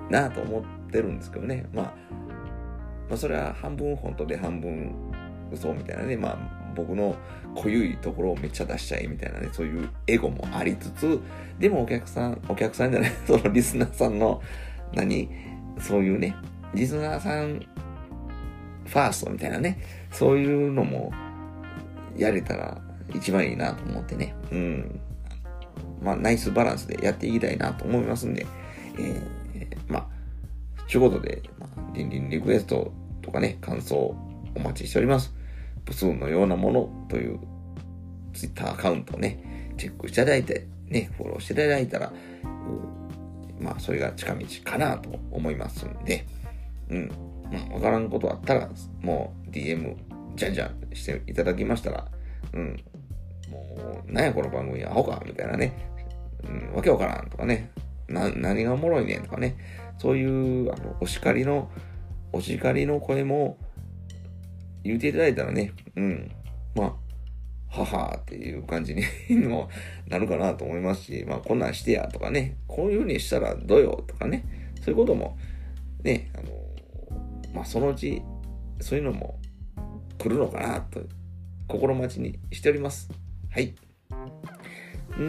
[0.10, 1.66] なと思ってるんですけどね。
[1.74, 1.86] まあ、
[3.10, 4.96] まあ、それは半分本当で半分
[5.52, 6.16] 嘘みたいなね。
[6.16, 7.16] まあ、僕の
[7.56, 11.20] 濃ゆいところをめっちゃ出しちゃいみたいなね、そういうエゴもありつつ、
[11.60, 14.42] でもお客さん、お客さんじゃない、 そのリスナーさんの、
[14.94, 15.28] 何
[15.80, 16.36] そういうね、
[16.76, 17.66] リスナーさん
[18.86, 19.80] ファーストみたいなね、
[20.12, 21.12] そういうのも
[22.16, 22.80] やれたら
[23.14, 24.36] 一番いいなと思ってね。
[24.52, 25.00] うん。
[26.02, 28.46] まあ、ナイスバランスでやっていきたいなと思いますんで、
[29.00, 30.08] えー、まあ、
[30.88, 34.16] ちゅうことで、まあ、リンリンリクエストとかね、感想
[34.56, 35.37] お待ちしております。
[35.88, 37.40] プスーンのようなものという
[38.34, 42.12] ツイッターアカウントをね、チェックしていただいて、ね、フォローしていただいたら、
[43.60, 46.26] まあ、それが近道かなと思いますんで、
[46.90, 47.12] うん。
[47.52, 48.70] まあ、わからんことあったら、
[49.02, 49.96] もう DM、
[50.36, 52.08] じゃんじゃんしていただきましたら、
[52.54, 52.84] うん。
[53.50, 55.74] もう、なんやこの番組、アホかみたいなね。
[56.44, 57.72] うん、わけわからんとかね。
[58.08, 59.58] な、何がおもろいねんとかね。
[59.98, 61.70] そういう、あの、お叱りの、
[62.34, 63.58] お叱りの声も、
[64.88, 66.32] 言っていただいたらね、うん。
[66.76, 66.96] ま
[67.70, 69.04] あ、ははっていう感じに
[69.48, 69.70] も
[70.08, 74.44] なるかなと思いますし、まあ、こんなんしてやとかね、こういう風にしたらどうよとかね、
[74.82, 75.38] そういうことも、
[76.04, 78.22] ね、あの、まあ、そのうち、
[78.80, 79.40] そういうのも
[80.18, 81.02] 来るのかなと
[81.68, 83.10] 心待ちにしております。
[83.50, 83.74] はい。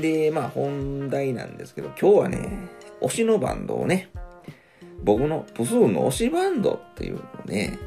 [0.01, 2.69] で、まあ本題なんですけど、今日はね、
[3.01, 4.11] 推しのバンドをね、
[5.03, 7.79] 僕のプスーンの推しバンドっていうのをね、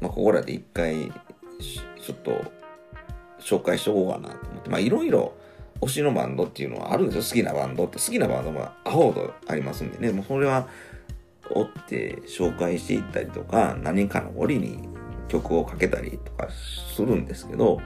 [0.00, 1.12] まあここらで一回、
[1.60, 2.44] ちょっと
[3.40, 5.34] 紹介しとこうかなと思って、まあいろいろ
[5.80, 7.22] 推しのバンドっていうのはあるんですよ。
[7.22, 7.98] 好きなバンドって。
[7.98, 10.68] 好きなバンドもアホほどありますんでね、もうそれは
[11.50, 14.88] 追って紹介していったりとか、何かの折に
[15.28, 16.48] 曲をかけたりとか
[16.94, 17.80] するんですけど、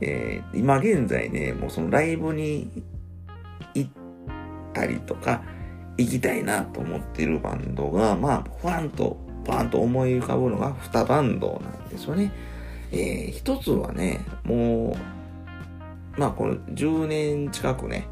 [0.00, 2.70] えー、今現在ね、もうそのライブに
[3.74, 3.90] 行っ
[4.72, 5.42] たりとか、
[5.96, 12.32] 行きたいなと思ってるバンドが、まあ、ファンと、パンと思い浮かぶのが2バンドなんですよね。
[12.92, 14.96] えー、一つはね、も
[16.16, 18.08] う、まあこの10年近くね、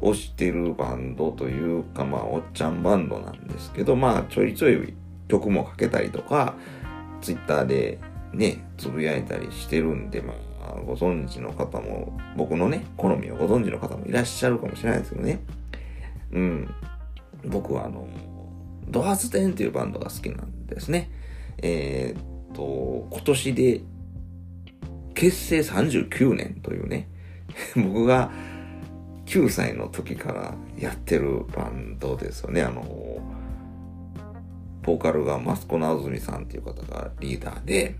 [0.00, 4.94] 推してるバンドというか、まあ、おっちゃんバンドなんですけど、まあ、ちょいちょい
[5.28, 6.54] 曲もかけたりとか、
[7.20, 7.98] ツイッターで
[8.32, 15.40] ね、つぶやいたりしてるんで、まあ、ご存知の方も、僕のね、好みをご存知の方もいらっしゃるかもしれないですけどね。
[16.32, 16.74] うん。
[17.46, 18.06] 僕はあの、
[18.88, 21.10] ドハツテンっていうバンドが好きなんですね。
[21.58, 23.80] えー、っと、今年で
[25.14, 27.08] 結成39年というね、
[27.76, 28.30] 僕が
[29.26, 32.62] 9歳の時からやってるバンドですよね。
[32.62, 32.82] あの、
[34.82, 37.96] ボーカルがマスコナズミさんっていう方がリーダーで、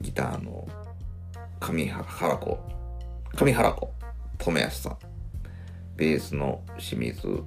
[0.00, 0.68] ギターの
[1.60, 2.04] 上原
[2.36, 2.58] 子、
[3.34, 3.90] 上原子、
[4.38, 4.98] 留安さん、
[5.96, 7.42] ベースの清水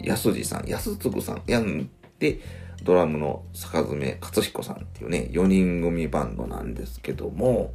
[0.00, 2.40] 康二さん、安嗣さん、やんで、
[2.82, 7.74] ドラムの坂爪勝彦さんっていうね、4人組バンドなんですけども、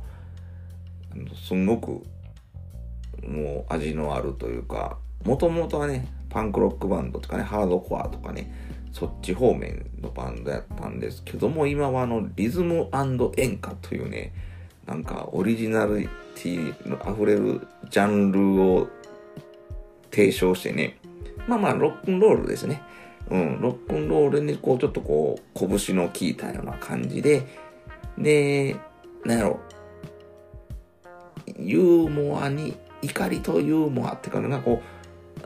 [1.48, 2.04] すんごく、
[3.26, 8.54] もう味のあるというか、もともとはね、パンクロックバンドとかね、ハードコアとかね、
[8.92, 12.90] そっち方面のバンドやったんですけども、今はあの、リズム
[13.38, 14.34] 演歌というね、
[14.86, 18.88] なんかオリジナリティの溢れるジャンルを
[20.12, 20.98] 提唱してね、
[21.48, 22.82] まあまあ、ロックンロールですね。
[23.30, 27.46] うん、ロックンロールにこう、ちょっとこう、拳の効いたような感じで、
[28.18, 28.76] で、
[29.26, 29.60] なんやろ、
[31.60, 34.82] ユーモアに、怒りとユーモアっていうか、なんかこ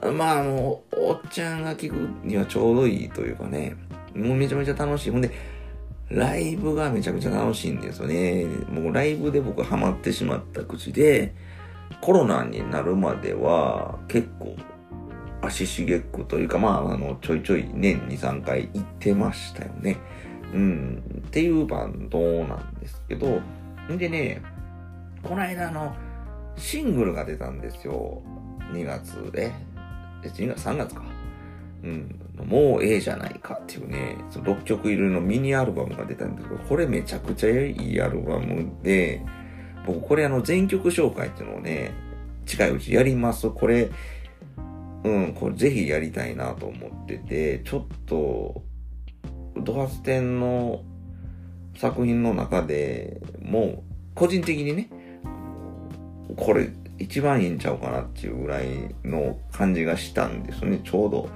[0.04, 3.76] う、まあ、あの、おっちゃんが聞くにはちょうどいいというかね、
[4.16, 5.12] もうめちゃめちゃ楽しい。
[5.12, 5.32] ほんで、
[6.10, 8.46] ライブがめちゃくちゃ楽しいんですよね。
[8.70, 11.34] もうライブで僕ハマってしまった口で、
[12.02, 14.56] コロナになるまでは結構
[15.42, 19.98] 足しげくというか、まあ、あの、ちょいちょい年2、3回行ってましたよね。
[20.54, 23.42] うん、っていうバンドなんですけど、
[23.90, 24.42] んでね、
[25.24, 25.96] この間の、
[26.58, 28.22] シングルが出たんですよ。
[28.74, 29.52] 2月で。
[30.24, 31.04] え、2月、3月か。
[31.84, 32.20] うん。
[32.46, 39.22] もうええじゃないかっていうね、その6曲入りのミニアルバムが出たんですけど、これめちゃくちゃいいアルバムで、
[39.86, 41.92] 僕これあの全曲紹介っていうのをね、
[42.46, 43.50] 近いうちやります。
[43.50, 43.90] これ、
[45.04, 48.64] うん、これぜひやりたいなと思ってて、ちょっと、
[49.58, 50.84] ドハステンの
[51.76, 53.84] 作品の中でもう、
[54.14, 54.90] 個人的にね、
[56.38, 58.68] これ一番いいんちゃうかなっていうぐらい
[59.04, 60.80] の感じがしたんですね。
[60.84, 61.30] ちょうど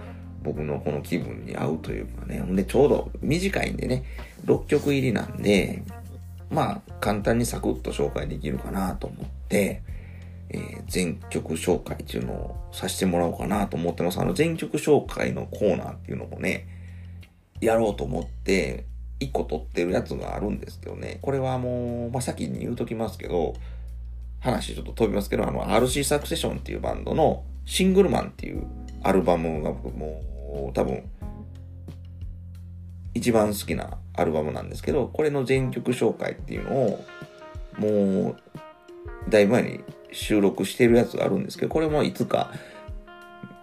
[0.44, 2.40] 僕のこの気分に合うというかね。
[2.40, 4.04] ほんでちょうど短いんでね、
[4.46, 5.84] 6曲入りなんで、
[6.52, 9.82] まあ簡単にサクッと紹介できるかなと思って、
[10.50, 14.20] えー、全曲紹介っていうのをさせてもらおうかなと思ってます。
[14.20, 16.68] あの全曲紹介のコーナーっていうのもね、
[17.62, 18.86] やろうと思って、
[19.20, 21.20] 1個撮ってるやつがあるんですけどね。
[21.22, 23.54] これはもう、まあ、先に言うときますけど、
[24.40, 28.64] 話ちょっと飛びますけど、あの、RC サクセションっていうバンドのシングルマンっていう
[29.04, 30.22] アルバムが僕も
[30.70, 31.04] う多分
[33.14, 37.06] 一番好きなアルバムなんですけど、これの全曲紹介っていうのを
[37.80, 38.36] もう
[39.30, 39.80] だいぶ前に
[40.16, 42.52] 収録してるやつがあるんですけど、これもいつか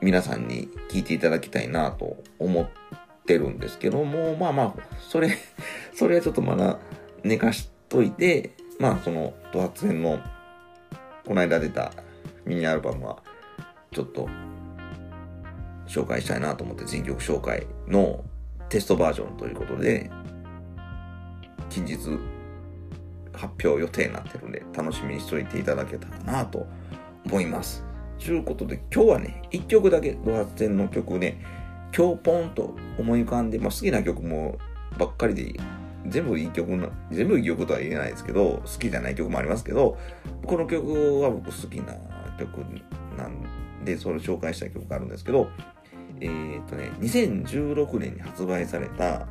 [0.02, 2.68] 皆さんに聞いていただきたいなと思っ
[3.24, 5.30] てるんですけども、まあまあ、それ、
[5.96, 6.78] それはちょっとまだ
[7.24, 10.20] 寝かしといて、まあそのド発編の
[11.26, 11.92] この間出た
[12.44, 13.22] ミニアルバムは
[13.90, 14.28] ちょっと
[15.86, 18.24] 紹介したいなと思って全曲紹介の
[18.68, 20.10] テストバージョンということで
[21.70, 21.96] 近日
[23.32, 26.66] 発表予定になってるんで楽しみにしといていただけたらなと
[27.26, 27.84] 思います。
[28.18, 31.44] ということで今日はね1曲だけドハツテの曲ね
[31.96, 34.58] 今日ポンと思い浮かんで、まあ、好きな曲も
[34.98, 35.54] ばっかりで
[36.06, 39.98] 全部いい曲な、全部いい曲とは言えないですけど、好きじゃない曲もありますけど、
[40.46, 41.94] この曲は僕好きな
[42.38, 42.58] 曲
[43.16, 45.48] なんで、それを紹介した曲があるんですけど、
[46.20, 49.26] えー、っとね、2016年に発売された、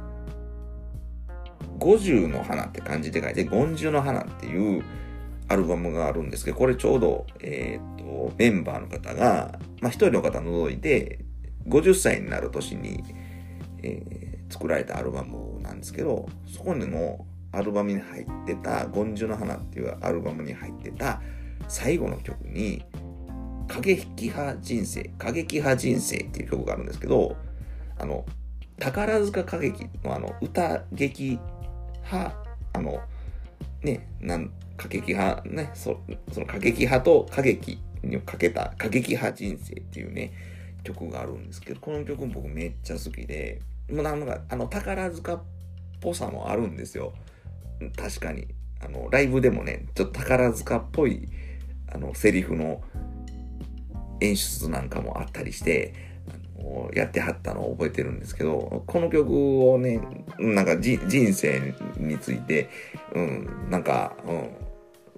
[1.80, 4.84] 五十の花って漢字で書いて、五十の花っていう
[5.47, 11.19] アルバムがあるんですけど、これちょうど、えー、と、メンバーの方が、まあ一人の方除いて、
[11.67, 13.04] 50歳になる年に、
[13.84, 21.21] えー、作られたアルバムなんですけど、そこにもアルバムに入ってた、ゴンジュの花っていうアルバムに入ってた
[21.67, 22.84] 最後の曲に、
[23.67, 27.36] 過激派人生、過激派人生っていう曲があるんですけど、
[27.97, 28.26] あの、
[28.82, 31.39] 宝塚歌劇のあの、歌劇
[32.04, 32.36] 派、
[32.74, 33.00] あの、
[33.84, 36.02] ね、なん、過激派、ね、そ
[36.39, 40.34] の過激派と歌劇にかけた過激派人生っていうね、
[40.84, 45.41] 曲があるんですけど、この曲も僕めっちゃ好きで、もうなんか、あの、宝塚っ
[46.00, 47.13] ぽさもあるんですよ。
[47.96, 48.48] 確かに。
[48.84, 51.30] あの、ライブでもね、ちょっと宝塚っぽい、
[51.94, 52.82] あの、セリフの
[54.22, 56.11] 演出なんかもあったりして、
[56.93, 60.02] やってはったのを覚えてるんですけど、この曲をね、
[60.39, 61.00] なんか人
[61.34, 62.69] 生について、
[63.13, 64.50] うん、なんか、うん、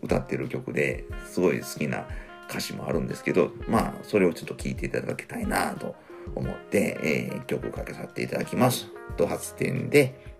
[0.03, 2.05] 歌ってる曲ですごい好きな
[2.49, 5.95] 歌詞もあるんですけど、まあ、それをちょっと聴いていただきたいなと
[6.35, 8.87] 思って、えー、曲をかけさせていただきます。
[9.17, 10.35] と発展で、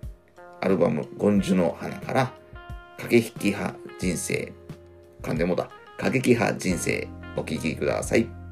[0.61, 2.33] アルバム、ゴンジュの花から、
[2.97, 4.53] 過激派人生、
[5.21, 8.42] 噛んでもだ、過激派人生、お聴きください。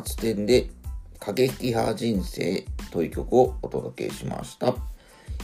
[0.00, 0.70] 発展で
[1.18, 4.74] 過激派人生という曲をお届けしました。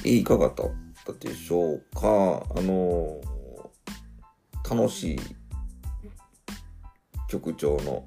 [0.03, 0.71] いかがだっ
[1.05, 2.43] たでしょうか？
[2.57, 3.21] あの
[4.69, 5.21] 楽しい
[7.29, 8.07] 曲調の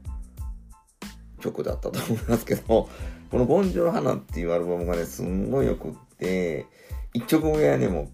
[1.40, 2.90] 曲だったと思いますけど、
[3.30, 6.66] このボンジョの花っていうアルバムがね、すんごいよくって、
[7.14, 8.10] 1曲目はね、もう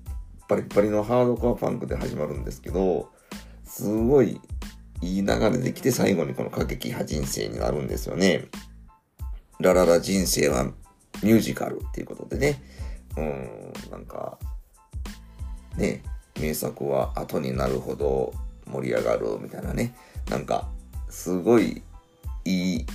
[0.49, 3.09] バリバリのハードコアパンクで始まるんですけど、
[3.63, 4.41] すごい
[5.05, 8.45] いい流れできて最後にこの過激派人生になるんですよね。
[9.59, 10.65] ラララ人生は
[11.23, 12.61] ミュージカルっていうことでね、
[13.17, 14.37] うん、なんか、
[15.77, 16.01] ね、
[16.39, 18.33] 名作は後になるほど
[18.65, 19.95] 盛り上がるみたいなね、
[20.29, 20.67] なんか、
[21.09, 21.83] すごい
[22.43, 22.85] いい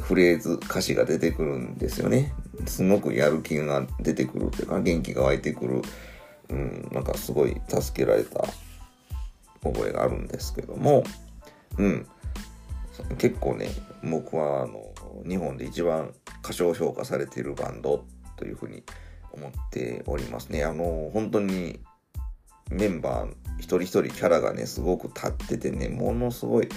[0.00, 2.32] フレーズ、歌詞が出てくるんですよね。
[2.66, 5.82] すごくやる気が出てくるというか、元気が湧いてくる、
[6.50, 8.44] うん、なんかすごい助けられた
[9.62, 11.02] 覚えがあるんですけども、
[11.76, 12.06] うん、
[13.18, 13.68] 結構ね、
[14.02, 14.92] 僕はあの、
[15.28, 18.04] 日本で一番過小評価されているバンド
[18.36, 18.82] というふうに
[19.32, 20.64] 思っておりますね。
[20.64, 21.80] あの、本当に
[22.70, 26.68] メンバー一人一人キャラがね、すごく立っててね、ものすごい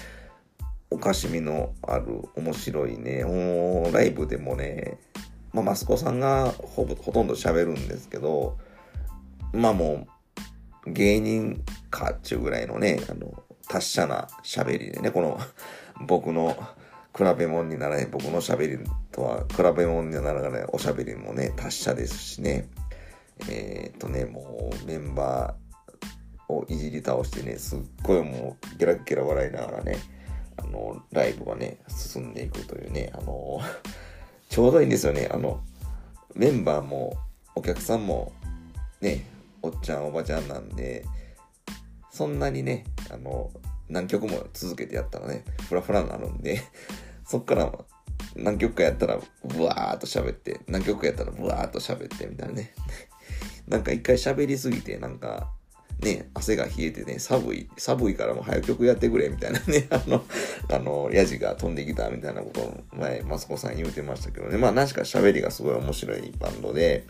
[0.89, 5.00] おかしみのある面白いね、もうライブでもね、
[5.54, 8.58] まあ、マスコさんがほぼほとんど喋るんですけど、
[9.54, 10.08] まあも
[10.86, 15.39] う芸人かっちゅうぐらいのね、あの、達者な喋りでね、この
[16.05, 16.57] 僕の
[17.15, 22.67] 比べ物にならない僕の喋りとは比べ物にならないおしゃべりもね、達者ですしね、
[23.49, 29.95] えー、っとね、もうメンバーをいじり倒してね、すっごいもうゲラゲラ笑いながらね、
[30.57, 33.61] あの、ライブがね、進んでいくというね、あの、
[34.49, 35.61] ちょうどいいんですよね、あの、
[36.36, 37.15] メンバーも
[37.55, 38.34] お客さんも
[38.99, 39.26] ね、
[39.61, 41.05] おっちゃんおばちゃんなんで、
[42.12, 43.49] そんなにね、あの、
[43.89, 46.62] 何曲も続けてやったらね、フラフラになるんで、
[47.26, 47.72] そっから
[48.36, 52.74] 何曲かやったら、ブワーっと喋って、何曲かやったらブワーっと喋ってみたいなね。
[53.68, 55.49] なんか一回喋りすぎて、なんか、
[56.01, 60.24] ね、汗が冷えてね、寒い、寒いからもう早曲やってくれ、みたいなね、 あの、
[60.70, 67.05] あの、ヤジが飛んできたみたいなことを前、マスコさん言うてましたけどね、まあ、確か喋りがすごい面白いバンドで、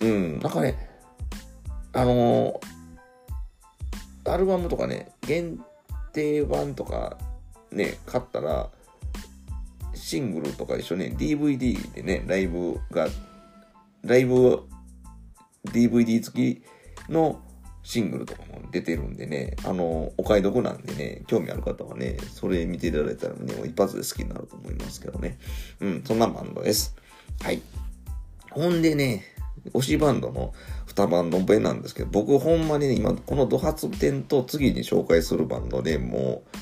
[0.00, 0.76] うん、なんかね、
[1.92, 2.60] あの
[4.32, 5.60] アルバムとかね、限
[6.12, 7.18] 定版とか
[7.70, 8.70] ね、買ったら、
[9.94, 13.08] シングルとか一緒ね、DVD でね、ライブが、
[14.02, 14.62] ライブ
[15.66, 16.62] DVD 付き
[17.10, 17.40] の
[17.82, 25.38] シングルとかも出てるんでね、あの、お買い得なんでね、興味ある方はね、それ見ていただいたらね、一発で好きになると思いますけどね。
[25.80, 26.96] うん、そんなバンドです。
[27.42, 27.62] はい。
[28.50, 29.24] ほんでね、
[29.72, 30.52] 推しバンドの
[30.96, 36.56] 2バンド目なんですけど、僕ほんまにね、今、このド発展と次に紹介するバンドでもう、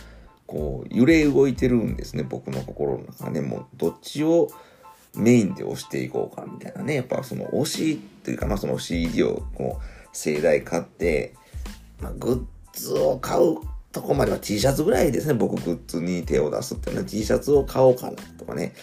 [0.46, 3.40] こう、揺れ動いてるんですね、僕の心の中ね。
[3.40, 4.50] もう、どっちを
[5.14, 6.96] メインで押していこうか、みたいなね。
[6.96, 11.34] やっぱその推しっていうか、まあその CD をこう、盛大買って、
[12.00, 13.58] まあ、グッズを買う
[13.92, 15.34] とこまでは T シャツぐらいですね。
[15.34, 18.74] 僕グッズに手を出すっていうのは T シャツを買おうかなとかね。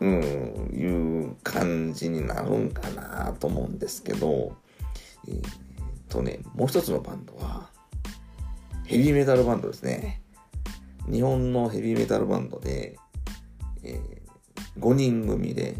[0.00, 0.84] うん、い
[1.26, 4.54] う感じになるんかなと思うんですけど、
[5.26, 5.42] えー、っ
[6.08, 7.68] とね、もう一つのバンドは、
[8.84, 10.22] ヘビーメタルバンドですね。
[11.10, 12.98] 日本のヘビーメタルバンドで、
[13.82, 15.76] えー、5人組で、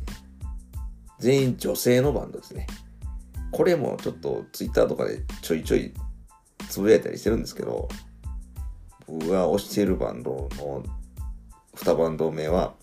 [1.18, 2.66] 全員女性のバンドですね。
[3.51, 5.93] これもちょっとツイッターとかでちょいちょい
[6.68, 7.89] つぶやいたりしてるんですけど、
[9.07, 10.82] 僕が推しているバンドの
[11.74, 12.74] 2バンド目は、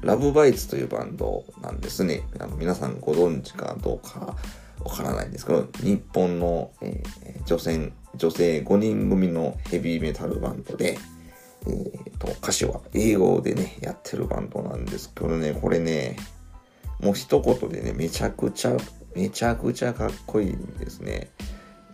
[0.00, 2.22] ラブバイツというバンドなんですね。
[2.38, 4.36] あの皆さんご存知かどうか
[4.84, 10.98] わからないんですけど、日本の、えー、女性、女性5人組のヘビーメタルバンドで、
[11.66, 16.16] えー、と、歌詞は英語でね、やってるバンドなんですけどね、これね、
[17.00, 18.76] もう一言でね、めちゃくちゃ、
[19.14, 21.30] めちゃくちゃかっこいいんですね。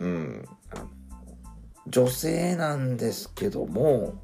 [0.01, 0.49] うん。
[1.87, 4.14] 女性なんですけども、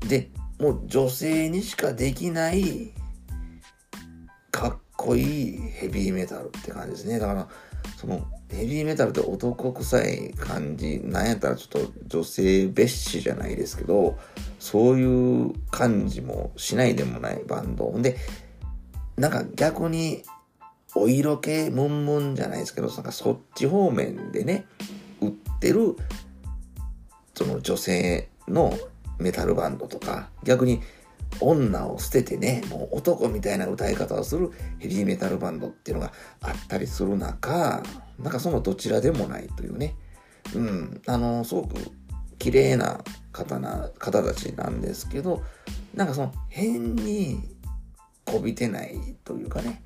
[0.00, 2.92] で、もう女性にしかできない
[4.50, 7.20] かっこいいヘビーメタルって感じですね。
[7.20, 7.48] だから、
[7.96, 14.18] そのヘビーメタルって男臭い感じ、なんやったらちょっと女性蔑視じゃないですけど、
[14.58, 17.96] そういう感じもしないでもないバンド。
[18.02, 18.16] で、
[19.16, 20.24] なんか逆に
[20.96, 24.66] お色気ムンムンじゃないですけど、なんかそっち方面でね、
[25.20, 25.30] 売っ
[25.60, 25.94] てる、
[27.36, 28.76] その女性の
[29.20, 30.80] メタルバンドとか、逆に
[31.40, 37.82] 女を捨ててね、もう男みたいな歌い方をするヘビーメタルバンドっていうのがあったりする中、
[38.18, 39.94] なんかそのどちらでもないというね、
[40.54, 41.74] うん、あの、すごく
[42.38, 43.00] 綺麗な
[43.32, 45.42] 方な、方たちなんですけど、
[45.94, 47.56] なんかその変に
[48.24, 49.82] こびてないというかね、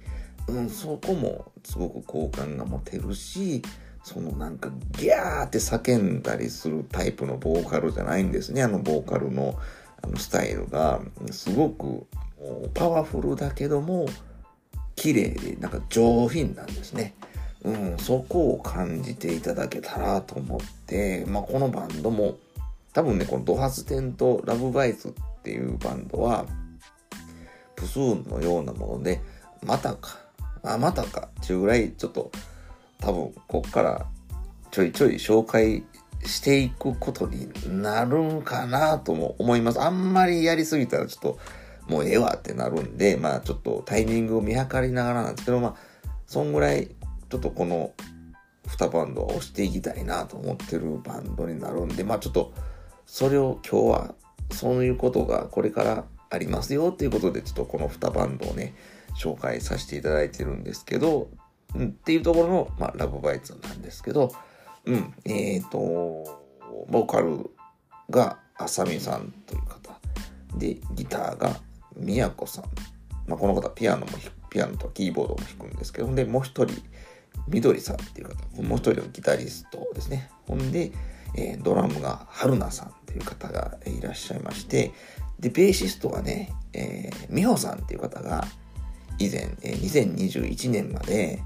[0.49, 3.63] うん、そこもすごく好感が持てるし、
[4.05, 8.63] そのなんかギャーって叫んだりするタイプのボーカルじゃないんですね。
[8.63, 9.55] あのボーカルの
[10.17, 11.01] スタイルが
[11.31, 12.07] すごく
[12.75, 14.07] パワフルだけども
[14.97, 17.15] 綺麗でなんか上品なんですね。
[17.65, 22.37] うん、そこを感じていただけたらと思って、まあ、このバンドも
[22.93, 26.45] 多分ね、このドハツテンとラブバイツっていうバンドは
[27.77, 29.21] プスーンのようなもので、
[29.63, 30.19] またか、
[30.63, 32.31] あ、またかっていうぐらいちょっと
[32.99, 34.07] 多分こっから
[34.71, 35.85] ちょいちょい紹介
[36.25, 39.81] していくことになるんかなとも思います。
[39.81, 41.39] あんまりやりすぎたらちょっと
[41.89, 45.75] もうええわってなるんで、まあちょっとタイミングを見計りながらなんですけど、まあ
[46.27, 46.89] そんぐらい
[47.29, 47.93] ちょっとこの
[48.67, 52.53] 2バンドは押していきたいなと思ってるバンドになるんで、まあちょっと
[53.07, 54.15] それを今日は
[54.53, 58.75] そういうことがこれからありますよっていうことで、ちょっとこの2バンドをね、
[59.17, 61.29] 紹介させていただいてるんですけど、
[61.77, 64.33] っていうところの、まあ、ラブバイツなんですけど、
[64.87, 65.79] うん、えっ、ー、と、
[66.89, 67.51] ボーカル
[68.11, 69.99] があさみさんという方、
[70.57, 71.57] で、ギターが
[71.97, 72.65] みやこさん。
[73.27, 74.13] まあ、この方ピアノも
[74.51, 76.75] ピアノとキーボードも弾くんですけど、で、もう一人、
[77.49, 80.31] みどりさんっていう方、もう一人のギタリストですね。
[80.47, 80.93] ほんで、
[81.35, 84.93] えー、ドラムが春菜さんっていう方がいらっしゃいまして、
[85.41, 88.47] で、ベーシストはね、えー、美穂さんっていう方が
[89.19, 91.43] 以前、えー、2021年まで、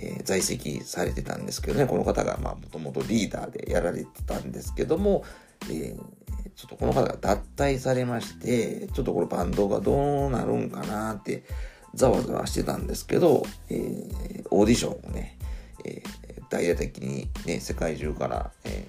[0.00, 5.24] えー、在籍されてたんですけどね、この方がもともとリーダーでやられてたんですけども、
[5.64, 5.96] えー、
[6.54, 11.42] ちょっとこの方が脱退されまして、ちょっとこのバンドがどうなるんかなって
[11.94, 15.36] ざわざわしてたんですけど、えー、オーディションをね、
[15.84, 18.86] えー、大々的にね、世界中から、え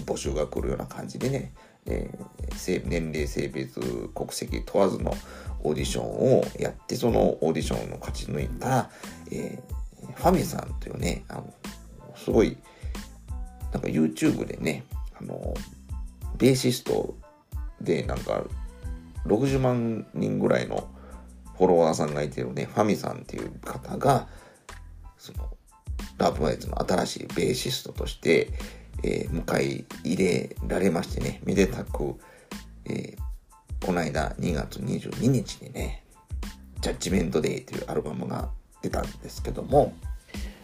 [0.00, 1.52] ー、募集が来るような感じでね、
[1.86, 3.80] えー、年齢、性別、
[4.14, 5.14] 国籍問わずの
[5.64, 8.90] オーディションをやって、そのオーディションの勝ち抜いた、
[9.30, 9.81] えー、
[10.16, 11.54] ファミさんというね、あの、
[12.16, 12.56] すごい、
[13.72, 14.84] なんか YouTube でね、
[15.20, 15.54] あの、
[16.36, 17.14] ベーシスト
[17.80, 18.44] でなんか
[19.26, 20.88] 60万人ぐらいの
[21.56, 24.28] フォロワーさんがいてるね、ファミさんっていう方が、
[25.18, 25.48] その、
[26.18, 28.50] ラブワイズの新しいベーシストとして、
[29.02, 32.16] えー、迎え入れられましてね、めでたく、
[32.84, 36.04] えー、この間2月22日にね、
[36.80, 38.50] ジャッジメントデイというアルバムが
[38.82, 39.94] 出たんですけども、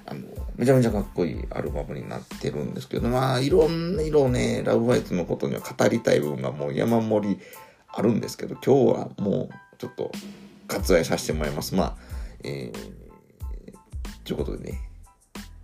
[0.06, 0.22] あの、
[0.56, 7.40] めちゃめちゃかっこいいアルバムになってるんですけど、まあ、いろんな色ね、ラブワイツのことには語りたい部分がもう山盛り
[7.88, 10.10] あるんですけど、今日はもうちょっと
[10.68, 11.74] 割愛させてもらいます。
[11.74, 11.96] まあ、
[12.42, 12.92] えー、
[14.24, 14.80] ということでね、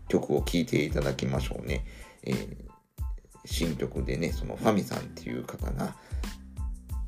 [0.09, 1.85] 曲を聴いていただきましょうね。
[2.23, 2.57] えー、
[3.45, 5.97] 新曲でね、そのファミさんっていう方が、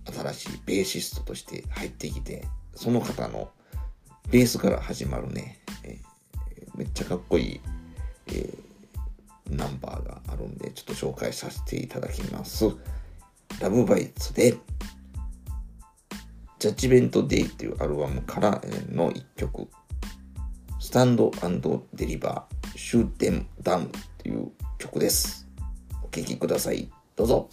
[0.07, 3.51] 新しいベーシストとして入ってきて、その方の
[4.31, 7.61] ベースから始まるね、えー、めっちゃかっこいい、
[8.29, 12.67] えー、ナンバーがあるんで、ちょっと紹介させていただきます。
[13.61, 14.57] ラブバイツで、
[16.59, 18.61] ジャッジメントデイっていうアルバムから
[18.91, 19.69] の一曲、
[20.81, 21.31] スタンド
[21.95, 25.47] デリバー、シューテンダウンっていう曲です。
[26.03, 26.91] お聴きください。
[27.15, 27.49] どうぞ。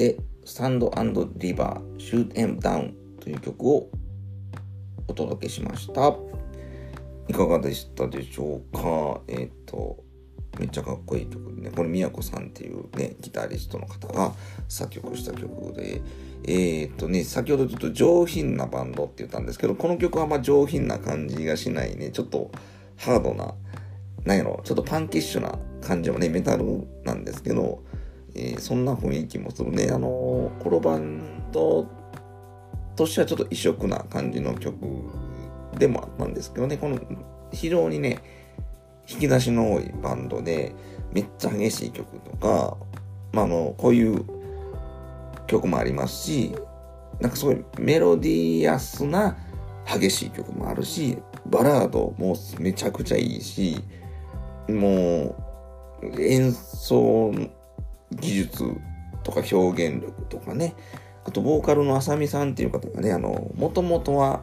[0.00, 0.90] でスタンド
[1.36, 3.90] リバーシュートエンダウンという曲を
[5.06, 6.16] お届けしました。
[7.28, 9.20] いかがでしたでしょうか？
[9.28, 10.02] えっ、ー、と、
[10.58, 14.32] めっちゃかっこいい曲でね、これ、みやこさんっていうね、ギタリストの方が
[14.70, 16.00] 作曲した曲で、
[16.44, 22.50] えっ、ー、とね、先ほどちょっと上品なバンドって言ったんですけど、この曲はまあ上品な感じがしないね、ちょっと
[22.96, 23.54] ハードな、
[24.24, 27.82] なんやろ、ちょっとパンキッシュな感じもね、メタルなんですけど、
[28.34, 29.88] えー、そんな雰囲気もするね。
[29.92, 31.86] あのー、コロバンド
[32.96, 34.76] としてはちょっと異色な感じの曲
[35.78, 36.98] でもあったんですけどね、この
[37.52, 38.22] 非常にね、
[39.08, 40.74] 引き出しの多いバンドで、
[41.12, 42.76] めっちゃ激しい曲とか、
[43.32, 44.24] まあ、あの、こういう
[45.46, 46.54] 曲もありますし、
[47.20, 49.36] なんかすごいメロディアスな
[49.86, 53.82] 激しい曲もあるし、バラードもめちゃくちゃいいし、
[54.68, 55.34] も
[56.02, 57.32] う演奏
[58.12, 58.76] 技術
[59.22, 60.74] とか表現力とかね、
[61.24, 64.42] あと、ボーカルのあさみさんっていう方がね、あの、もともとは、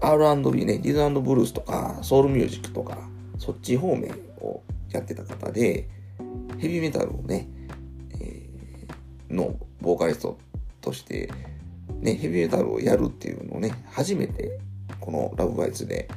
[0.00, 2.98] R&B ね、ディズブルースとか、ソウルミュージックとか、
[3.38, 5.88] そっち方面をやってた方で、
[6.58, 7.48] ヘビーメタルをね、
[8.20, 10.38] えー、のボーカリスト
[10.80, 11.30] として、
[12.00, 14.58] ね、ヘビーメタルをやるっていうのをね、初めて、
[15.00, 16.08] このラブバイツで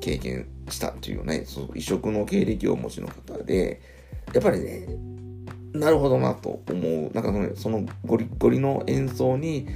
[0.00, 3.80] 経験したっていうね、その異色の経歴をお持ちの方で、
[4.32, 4.86] やっぱりね、
[5.72, 7.10] なるほどなと思う。
[7.12, 9.66] なんかそのそのゴリゴリの演奏に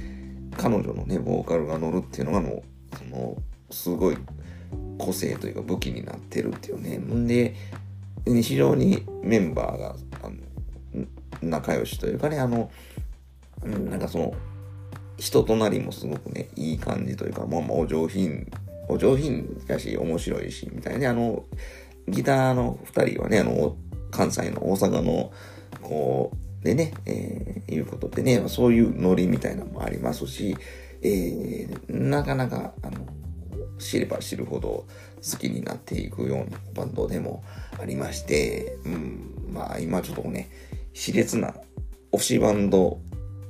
[0.57, 3.37] 彼女のね、ボーカルが乗るっていうのがもう、その、
[3.71, 4.17] すごい
[4.97, 6.97] 個性というか武器になってるっていうね。
[6.97, 7.55] んで、
[8.25, 10.35] 非常にメンバーが、あの、
[11.41, 12.69] 仲良しというかね、あの、
[13.63, 14.33] なんかその、
[15.17, 18.49] 人となりもすごくね、いい感じというか、まあまあお上品、
[18.87, 21.43] お上品だし、面白いし、みたいなね、あの、
[22.07, 23.75] ギターの二人はね、あの、
[24.11, 25.31] 関西の大阪の、
[25.81, 26.31] こ
[26.61, 30.55] う、でね、えー、いうことでね、そういうノリみたいなのもありますし、
[31.01, 33.05] えー、なかなか、あの、
[33.77, 34.85] 知れば知るほど
[35.31, 37.43] 好きになっていくようなバンドでも
[37.79, 40.49] ありまして、うん、まあ今ちょっとね、
[40.93, 41.55] 熾烈な
[42.11, 42.99] 推しバンド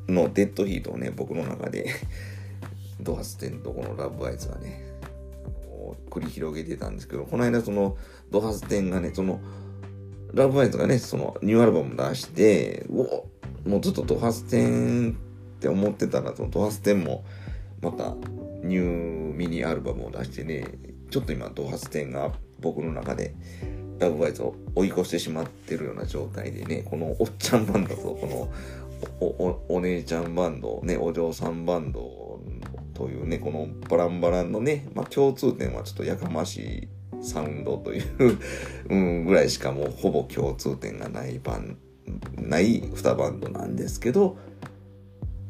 [0.08, 1.88] のデッドヒートをね、僕の中で
[3.02, 4.84] ドハステンとこのラブアイズがね、
[6.10, 7.98] 繰り広げてたんですけど、この間その
[8.32, 9.40] ドハステンがね、その、
[10.34, 13.30] ラブアイズがね、そのニューアルバム出して、うお
[13.68, 17.24] もうずっとドハステンって思ってたら、そのドハステンも
[17.82, 18.16] また
[18.64, 20.66] ニューミニアルバムを出してね、
[21.10, 23.34] ちょっと今ドハステンが僕の中で
[24.00, 28.50] ラブアイズを追い越してしまってるような状態でね、このおっちゃんバンドとこの
[29.20, 32.40] おおお姉ちゃんバンド、ね、お嬢さんバンド
[32.94, 36.88] というね、このバランバランのね、まあ共通点はちょっとやかましい
[37.22, 38.38] サウンドという
[38.90, 41.78] うん、ぐらいしかもうほぼ共通点がないバン、
[42.38, 44.38] ない2バンドなんですけど、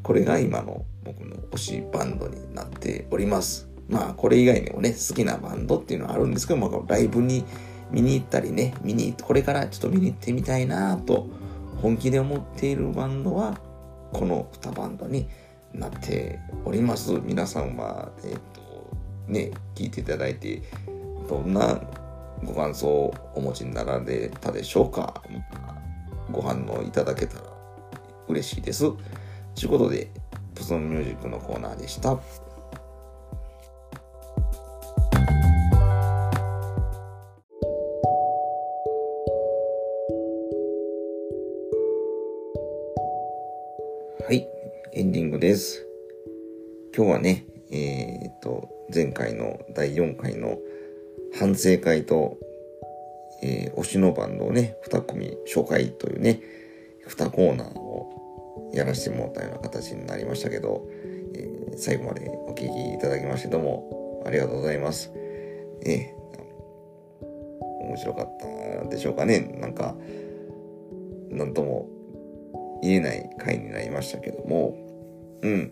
[0.04, 3.70] これが今の僕の推しバンドになっております。
[3.88, 7.46] まあこれ以外にもね、好きなバンドっていうのはあるんですけど、まあライブに
[7.92, 11.28] 見に行ったりね、見に、これからちょっと見に行ってみたいなと
[11.82, 13.60] 本気で思っているバンドは、
[14.14, 15.28] この2バンドに
[15.74, 17.20] なっております。
[17.24, 20.62] 皆さんは、えっ、と、ね、聞いていただいて、
[21.30, 21.80] どんな
[22.44, 25.22] ご感想をお持ちになられたでしょうか？
[26.32, 27.44] ご反応いただけたら
[28.28, 28.92] 嬉しいです。
[28.92, 28.98] と
[29.62, 30.10] いうことで、
[30.56, 32.16] プソンミュージックのコーナーでした。
[32.16, 32.20] は
[44.32, 44.48] い、
[44.94, 45.86] エンディングです。
[46.96, 50.58] 今日はね、えー、っと、前回の第4回の
[51.38, 52.38] 反省会と、
[53.42, 56.42] えー、推しのバンドをね、2組紹介というね、
[57.08, 60.88] 2コーナーをやらせてもらったような形になりましたけど、
[61.36, 65.12] えー、最後までお聴きいただきましてどうもありがとうございます。
[65.86, 67.26] えー、
[67.86, 68.38] 面白かっ
[68.82, 69.40] たでしょうかね。
[69.60, 69.96] なんか、
[71.30, 71.88] なんとも
[72.82, 74.76] 言えない回になりましたけども、
[75.42, 75.72] うん。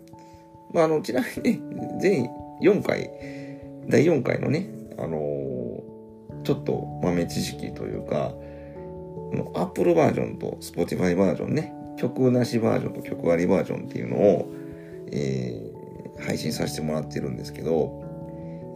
[0.72, 2.30] まあ、あの、ちなみにね、全
[2.62, 3.10] 4回、
[3.88, 8.34] 第4回のね、あのー、ちょっと豆知識というか、
[9.54, 14.52] アップルバージョンと Spotify バージョンね、曲なしバージョンと曲ありバージョンっていうのを、
[15.10, 18.04] えー、配信させてもらってるんですけど、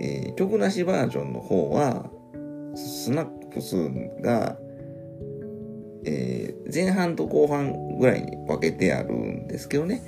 [0.00, 2.10] えー、曲なしバージョンの方は、
[2.74, 3.90] スナップ数
[4.22, 4.56] が
[6.04, 10.02] えー、前半と後半ぐらいに分けてあるんですけどね。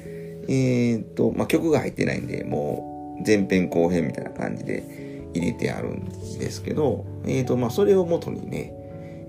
[0.48, 4.82] えっ、と、まあ、曲が入ってないんで、もう前編後編みたいな感じで
[5.34, 6.08] 入れてあるん
[6.38, 8.72] ですけど、えっ、と、まあ、それを元にね、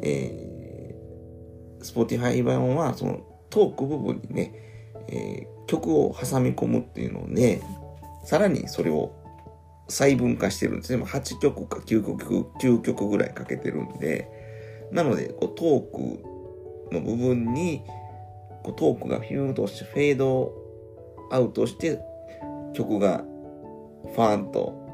[0.02, 4.54] えー、Spotify 版はそのトーク部分にね、
[5.08, 7.62] えー、曲を挟み込むっていうので、
[8.24, 9.14] さらにそれを
[9.88, 11.04] 細分化してるんですね。
[11.04, 14.30] 8曲か9曲、9曲ぐらいかけてるんで、
[14.92, 17.82] なので、こうトークの部分に
[18.64, 20.54] こうトークがフィューとしてフェード
[21.32, 22.00] アウトして
[22.74, 23.24] 曲が
[24.14, 24.85] ファーンと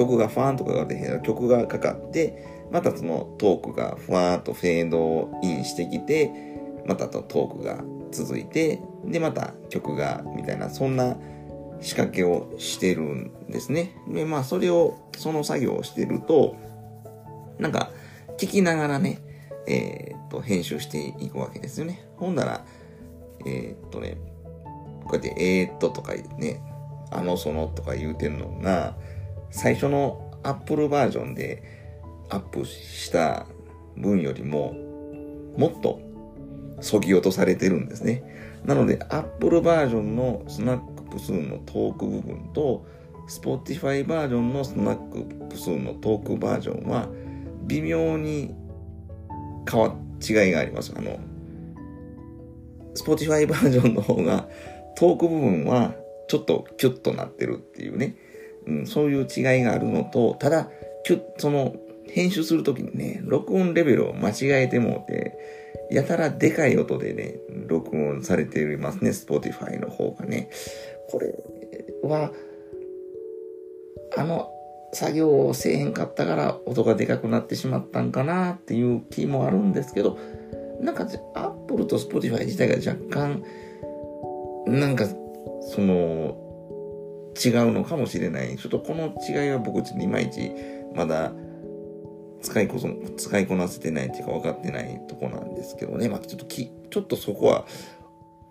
[0.00, 6.32] 曲がファーンとかかって曲がかかってまたそのトークがふわーっとフェードインしてきて
[6.86, 11.16] またとトークが続いてでまた曲がみたいなそんな
[11.80, 13.96] 仕掛けをしてるんですね。
[14.08, 16.56] でまあそれをその作業をしてると
[17.58, 17.90] なんか
[18.38, 19.20] 聞きながらね
[19.66, 22.04] えー、っと、編集していくわけですよね。
[22.16, 22.64] ほんなら、
[23.46, 24.16] えー、っとね、
[25.04, 26.60] こうやって、えー、っととかね、
[27.10, 28.96] あのそのとか言うてんのが、
[29.50, 31.62] 最初の Apple バージョンで
[32.28, 33.46] アップした
[33.96, 34.74] 分よりも、
[35.56, 36.00] もっと
[36.80, 38.22] そぎ落とされてるんですね。
[38.64, 42.86] なので、Apple バージョンのスナックプスーンのトーク部分と、
[43.28, 47.08] Spotify バージョンのスナックプスーンのトークバージョンは、
[47.66, 48.54] 微妙に
[49.70, 50.92] 変わ、違いがあります。
[50.96, 51.18] あの、
[52.94, 54.48] Spotify バージョンの方が、
[54.96, 55.94] トーク部分は
[56.28, 58.16] ちょっとキュッとなってるっていうね、
[58.66, 60.70] うん、そういう違いがあるのと、ただ、
[61.38, 61.74] その、
[62.08, 65.38] 編集するときにね、録音レベルを間違えてもうて、
[65.90, 67.36] やたらでかい音でね、
[67.66, 70.50] 録音されていますね、Spotify の方がね。
[71.10, 71.34] これ
[72.02, 72.32] は、
[74.16, 74.50] あの
[74.92, 80.18] 作業をせえへんかったから音がでかくなってしまったんかなっていう気もあるんですけど、
[80.80, 83.44] なんか Apple と Spotify 自体が若干、
[84.66, 85.06] なんか、
[85.62, 86.36] その、
[87.44, 88.56] 違うのかもしれない。
[88.56, 90.52] ちょっとこの違いは僕ちょっといまいち
[90.94, 91.32] まだ
[92.42, 96.08] 使いこそ、使いこなせてないっていうか分かってないとこなんですけどね。
[96.08, 97.66] まあちょっとき、ちょっとそこは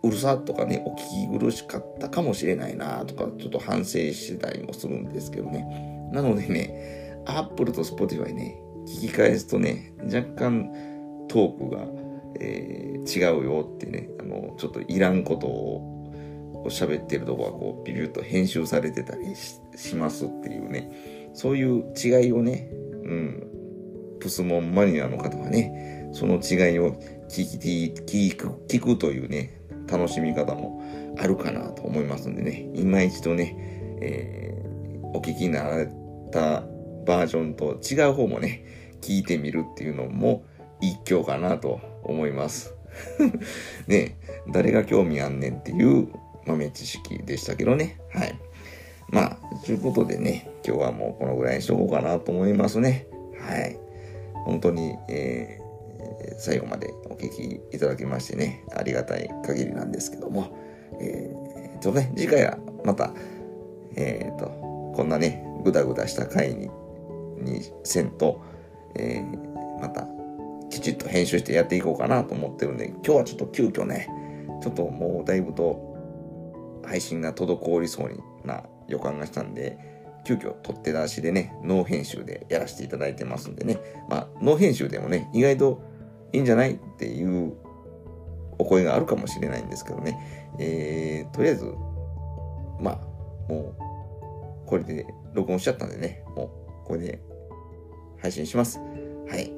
[0.03, 6.09] うるさとかね、お聞き苦しかったかもしれないなとか、ちょっと反省してたりもするんですけどね。
[6.13, 10.71] なのでね、Apple と Spotify ね、聞き返すとね、若干
[11.27, 11.85] トークが、
[12.39, 15.98] えー、違うよってね、あの、ちょっといらんことを
[16.65, 19.35] 喋ってるとこはこうビビュッと編集されてたり
[19.75, 22.69] しますっていうね、そういう違いをね、
[23.03, 23.47] うん、
[24.19, 26.93] プスモンマニアの方はね、その違いを
[27.29, 30.83] 聞き、聞く、聞くというね、楽しみ方も
[31.17, 33.55] あるかなと思いますんでね、今一度ね、
[34.01, 35.87] えー、お聞きになられ
[36.31, 36.63] た
[37.05, 40.43] バージョンと違う方もね、聞いてみるっていうのも
[40.81, 42.75] 一興かなと思います。
[43.87, 44.17] ね
[44.51, 46.07] 誰が興味あんねんっていう
[46.45, 47.99] 豆知識でしたけどね。
[48.13, 48.35] はい。
[49.11, 53.07] まあ、ということでね、今日はもうこのぐらいにしとこうかなと思いますね。
[53.39, 53.77] はい。
[54.45, 60.55] 本当に、えー、最後までお聞きいただきましてね、ありがたい限りなんですけども、
[60.99, 63.11] えー、ちょっとね、次回はまた、
[63.95, 64.45] えっ、ー、と、
[64.95, 66.69] こんなね、ぐだぐだした回に、
[67.39, 68.41] にせんと、
[68.95, 70.07] えー、また、
[70.69, 74.07] きちっと編集してやっていこうかなと思ってるんで、今日はちょっと急遽ね、
[74.61, 75.88] ちょっともうだいぶと
[76.83, 79.77] 配信が滞りそうな予感がしたんで、
[80.25, 85.81] 急遽取って出しでね、ノー編集でやらせていただいてますんでね、まあ、ノー編集でもね、意外と
[86.33, 87.53] いいんじゃないっていう
[88.57, 91.65] お声があるかもしれないんですけどね、えー、とりあえず、
[92.79, 93.73] まあ、も
[94.65, 96.51] う、これで録音しちゃったんでね、も
[96.83, 97.21] う、これで
[98.21, 98.79] 配信します。
[98.79, 99.51] はい。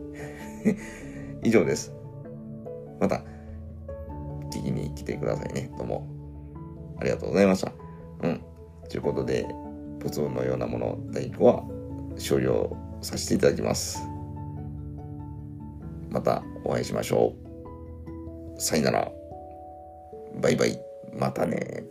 [1.44, 1.94] 以上です。
[3.00, 3.24] また、
[4.52, 5.72] 聞きに来てくださいね。
[5.78, 6.11] どうも。
[7.02, 7.72] ありがとうございました。
[8.22, 8.42] うん。
[8.88, 9.48] ということで、
[10.00, 11.64] ポツンのようなもの第5話
[12.18, 14.00] 終了させていただきます。
[16.10, 17.34] またお会いしましょ
[18.58, 18.62] う。
[18.62, 19.12] さよなら。
[20.42, 20.80] バイバイ。
[21.18, 21.84] またね。